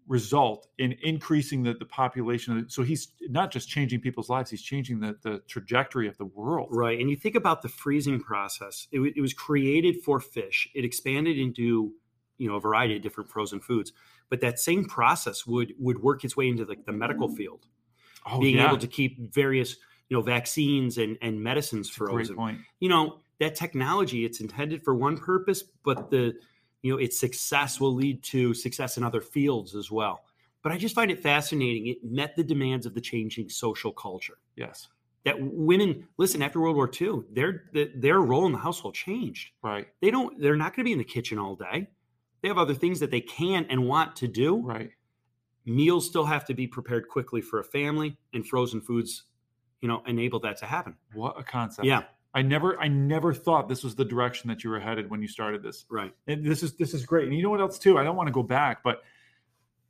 result 0.07 0.67
in 0.77 0.95
increasing 1.01 1.63
the, 1.63 1.73
the 1.73 1.85
population. 1.85 2.69
So 2.69 2.83
he's 2.83 3.07
not 3.21 3.51
just 3.51 3.69
changing 3.69 4.01
people's 4.01 4.29
lives, 4.29 4.51
he's 4.51 4.61
changing 4.61 4.99
the, 4.99 5.17
the 5.21 5.41
trajectory 5.47 6.07
of 6.07 6.17
the 6.17 6.25
world. 6.25 6.69
Right. 6.71 6.99
And 6.99 7.09
you 7.09 7.15
think 7.15 7.35
about 7.35 7.61
the 7.61 7.69
freezing 7.69 8.19
process, 8.19 8.87
it, 8.91 8.99
it 9.15 9.21
was 9.21 9.33
created 9.33 10.01
for 10.03 10.19
fish, 10.19 10.69
it 10.75 10.83
expanded 10.85 11.37
into 11.37 11.93
you 12.37 12.49
know 12.49 12.55
a 12.55 12.59
variety 12.59 12.95
of 12.95 13.01
different 13.01 13.29
frozen 13.29 13.59
foods 13.59 13.93
but 14.29 14.41
that 14.41 14.59
same 14.59 14.85
process 14.85 15.45
would 15.45 15.73
would 15.79 16.01
work 16.01 16.23
its 16.23 16.35
way 16.35 16.47
into 16.47 16.65
like 16.65 16.85
the, 16.85 16.91
medical 16.91 17.29
field. 17.29 17.67
Oh, 18.25 18.39
being 18.39 18.55
yeah. 18.57 18.67
able 18.67 18.77
to 18.77 18.87
keep 18.87 19.33
various 19.33 19.75
you 20.09 20.17
know 20.17 20.21
vaccines 20.21 20.97
and 20.97 21.17
and 21.21 21.41
medicines 21.41 21.87
That's 21.87 21.97
frozen. 21.97 22.35
point. 22.35 22.59
you 22.79 22.89
know 22.89 23.19
that 23.39 23.55
technology 23.55 24.25
it's 24.25 24.39
intended 24.39 24.83
for 24.83 24.95
one 24.95 25.17
purpose 25.17 25.63
but 25.83 26.09
the 26.09 26.33
you 26.81 26.91
know 26.91 26.97
its 26.97 27.19
success 27.19 27.79
will 27.79 27.93
lead 27.93 28.23
to 28.23 28.53
success 28.53 28.97
in 28.97 29.03
other 29.03 29.21
fields 29.21 29.75
as 29.75 29.91
well. 29.91 30.23
But 30.61 30.71
i 30.71 30.77
just 30.77 30.95
find 30.95 31.11
it 31.11 31.21
fascinating 31.21 31.87
it 31.87 32.03
met 32.03 32.35
the 32.35 32.43
demands 32.43 32.85
of 32.85 32.93
the 32.93 33.01
changing 33.01 33.49
social 33.49 33.91
culture. 33.91 34.37
Yes. 34.55 34.87
That 35.25 35.37
women 35.39 36.07
listen 36.17 36.41
after 36.41 36.59
world 36.59 36.75
war 36.75 36.89
ii 37.01 37.21
their 37.31 37.63
their 37.95 38.19
role 38.21 38.45
in 38.45 38.51
the 38.51 38.57
household 38.57 38.95
changed. 38.95 39.51
Right. 39.61 39.87
They 40.01 40.11
don't 40.11 40.39
they're 40.39 40.55
not 40.55 40.75
going 40.75 40.83
to 40.85 40.89
be 40.89 40.91
in 40.93 40.97
the 40.97 41.03
kitchen 41.03 41.37
all 41.39 41.55
day 41.55 41.87
they 42.43 42.47
have 42.47 42.59
other 42.59 42.75
things 42.75 42.99
that 42.99 43.09
they 43.09 43.21
can 43.21 43.65
and 43.69 43.87
want 43.87 44.15
to 44.15 44.27
do 44.27 44.61
right 44.61 44.91
meals 45.65 46.05
still 46.05 46.25
have 46.25 46.45
to 46.45 46.53
be 46.53 46.67
prepared 46.67 47.07
quickly 47.07 47.41
for 47.41 47.59
a 47.59 47.63
family 47.63 48.15
and 48.33 48.45
frozen 48.45 48.79
foods 48.79 49.23
you 49.81 49.87
know 49.87 50.03
enable 50.05 50.39
that 50.39 50.57
to 50.57 50.65
happen 50.65 50.95
what 51.13 51.39
a 51.39 51.43
concept 51.43 51.87
yeah 51.87 52.03
I 52.33 52.41
never 52.41 52.79
I 52.79 52.87
never 52.87 53.33
thought 53.33 53.69
this 53.69 53.83
was 53.83 53.95
the 53.95 54.05
direction 54.05 54.47
that 54.49 54.63
you 54.63 54.69
were 54.69 54.79
headed 54.79 55.09
when 55.09 55.21
you 55.21 55.27
started 55.27 55.61
this. 55.61 55.85
Right. 55.89 56.13
And 56.27 56.43
this 56.43 56.63
is 56.63 56.75
this 56.75 56.93
is 56.93 57.05
great. 57.05 57.27
And 57.27 57.35
you 57.35 57.43
know 57.43 57.49
what 57.49 57.61
else 57.61 57.77
too? 57.77 57.99
I 57.99 58.03
don't 58.03 58.15
want 58.15 58.27
to 58.27 58.33
go 58.33 58.43
back, 58.43 58.83
but 58.83 59.03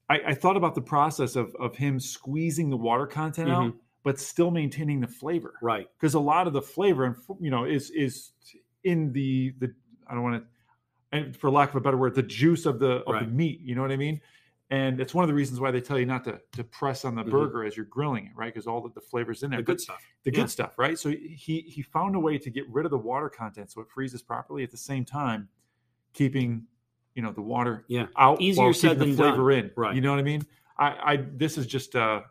I, 0.09 0.19
I 0.27 0.33
thought 0.33 0.57
about 0.57 0.75
the 0.75 0.81
process 0.81 1.35
of 1.35 1.55
of 1.55 1.75
him 1.75 1.99
squeezing 1.99 2.69
the 2.69 2.77
water 2.77 3.07
content 3.07 3.49
mm-hmm. 3.49 3.67
out, 3.67 3.73
but 4.03 4.19
still 4.19 4.51
maintaining 4.51 4.99
the 4.99 5.07
flavor. 5.07 5.53
Right. 5.61 5.87
Because 5.97 6.15
a 6.15 6.19
lot 6.19 6.47
of 6.47 6.53
the 6.53 6.61
flavor 6.61 7.05
and 7.05 7.15
you 7.39 7.49
know 7.49 7.63
is 7.63 7.89
is 7.91 8.33
in 8.83 9.13
the 9.13 9.53
the 9.59 9.73
I 10.07 10.13
don't 10.13 10.23
want 10.23 10.43
to 10.43 10.47
and 11.13 11.37
for 11.37 11.49
lack 11.49 11.69
of 11.69 11.75
a 11.75 11.81
better 11.81 11.97
word, 11.97 12.15
the 12.15 12.23
juice 12.23 12.65
of 12.65 12.79
the 12.79 13.03
of 13.07 13.13
right. 13.13 13.25
the 13.25 13.31
meat. 13.31 13.61
You 13.61 13.75
know 13.75 13.81
what 13.81 13.91
I 13.91 13.97
mean? 13.97 14.19
and 14.73 14.99
it's 14.99 15.13
one 15.13 15.23
of 15.23 15.27
the 15.27 15.35
reasons 15.35 15.59
why 15.59 15.69
they 15.69 15.79
tell 15.79 15.99
you 15.99 16.05
not 16.07 16.23
to 16.23 16.39
to 16.53 16.63
press 16.63 17.05
on 17.05 17.13
the 17.13 17.21
mm-hmm. 17.21 17.29
burger 17.29 17.63
as 17.63 17.77
you're 17.77 17.85
grilling 17.85 18.25
it, 18.25 18.31
right? 18.35 18.51
Because 18.51 18.65
all 18.65 18.81
the, 18.81 18.89
the 18.89 19.01
flavors 19.01 19.43
in 19.43 19.51
there, 19.51 19.59
the 19.59 19.63
good 19.63 19.79
stuff, 19.79 20.03
the 20.23 20.31
yeah. 20.31 20.39
good 20.39 20.49
stuff, 20.49 20.79
right? 20.79 20.97
So 20.97 21.09
he 21.09 21.61
he 21.67 21.83
found 21.83 22.15
a 22.15 22.19
way 22.19 22.39
to 22.39 22.49
get 22.49 22.67
rid 22.69 22.85
of 22.85 22.91
the 22.91 22.97
water 22.97 23.29
content 23.29 23.71
so 23.71 23.81
it 23.81 23.87
freezes 23.89 24.23
properly 24.23 24.63
at 24.63 24.71
the 24.71 24.77
same 24.77 25.05
time, 25.05 25.47
keeping 26.13 26.65
you 27.13 27.21
know 27.21 27.31
the 27.31 27.41
water 27.41 27.85
yeah 27.87 28.07
out 28.17 28.41
easier 28.41 28.73
said 28.73 28.97
the 28.97 29.05
than 29.05 29.15
flavor 29.15 29.51
done. 29.51 29.65
in, 29.65 29.71
right? 29.75 29.95
You 29.95 30.01
know 30.01 30.09
what 30.09 30.19
I 30.19 30.23
mean? 30.23 30.43
I 30.79 30.87
I 31.13 31.25
this 31.33 31.59
is 31.59 31.67
just 31.67 31.93
a 31.93 32.23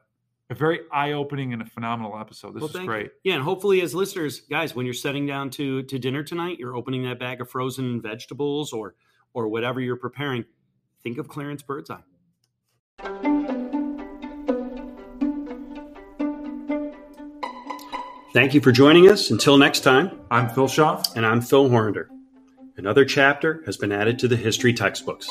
a 0.53 0.55
very 0.55 0.81
eye 0.93 1.13
opening 1.13 1.53
and 1.53 1.63
a 1.63 1.65
phenomenal 1.67 2.19
episode. 2.19 2.55
This 2.55 2.61
well, 2.61 2.71
is 2.71 2.87
great. 2.87 3.07
You. 3.07 3.33
Yeah, 3.33 3.35
and 3.35 3.43
hopefully, 3.43 3.81
as 3.81 3.95
listeners, 3.95 4.41
guys, 4.41 4.75
when 4.75 4.87
you're 4.87 4.95
setting 4.95 5.27
down 5.27 5.51
to 5.51 5.83
to 5.85 5.99
dinner 5.99 6.23
tonight, 6.23 6.59
you're 6.59 6.77
opening 6.77 7.03
that 7.05 7.19
bag 7.19 7.41
of 7.41 7.51
frozen 7.51 8.01
vegetables 8.01 8.73
or 8.73 8.95
or 9.35 9.49
whatever 9.49 9.81
you're 9.81 9.97
preparing. 9.97 10.45
Think 11.03 11.19
of 11.19 11.27
Clarence 11.27 11.63
Birdseye 11.63 11.97
Thank 18.33 18.55
you 18.55 18.61
for 18.61 18.73
joining 18.73 19.11
us. 19.11 19.31
Until 19.31 19.59
next 19.59 19.81
time, 19.81 20.19
I'm 20.31 20.49
Phil 20.49 20.69
Schaff. 20.69 21.17
And 21.17 21.27
I'm 21.27 21.43
Phil 21.43 21.69
Horander. 21.69 22.09
Another 22.77 23.05
chapter 23.05 23.63
has 23.67 23.77
been 23.77 23.93
added 23.93 24.19
to 24.21 24.29
the 24.29 24.37
history 24.37 24.73
textbooks. 24.73 25.29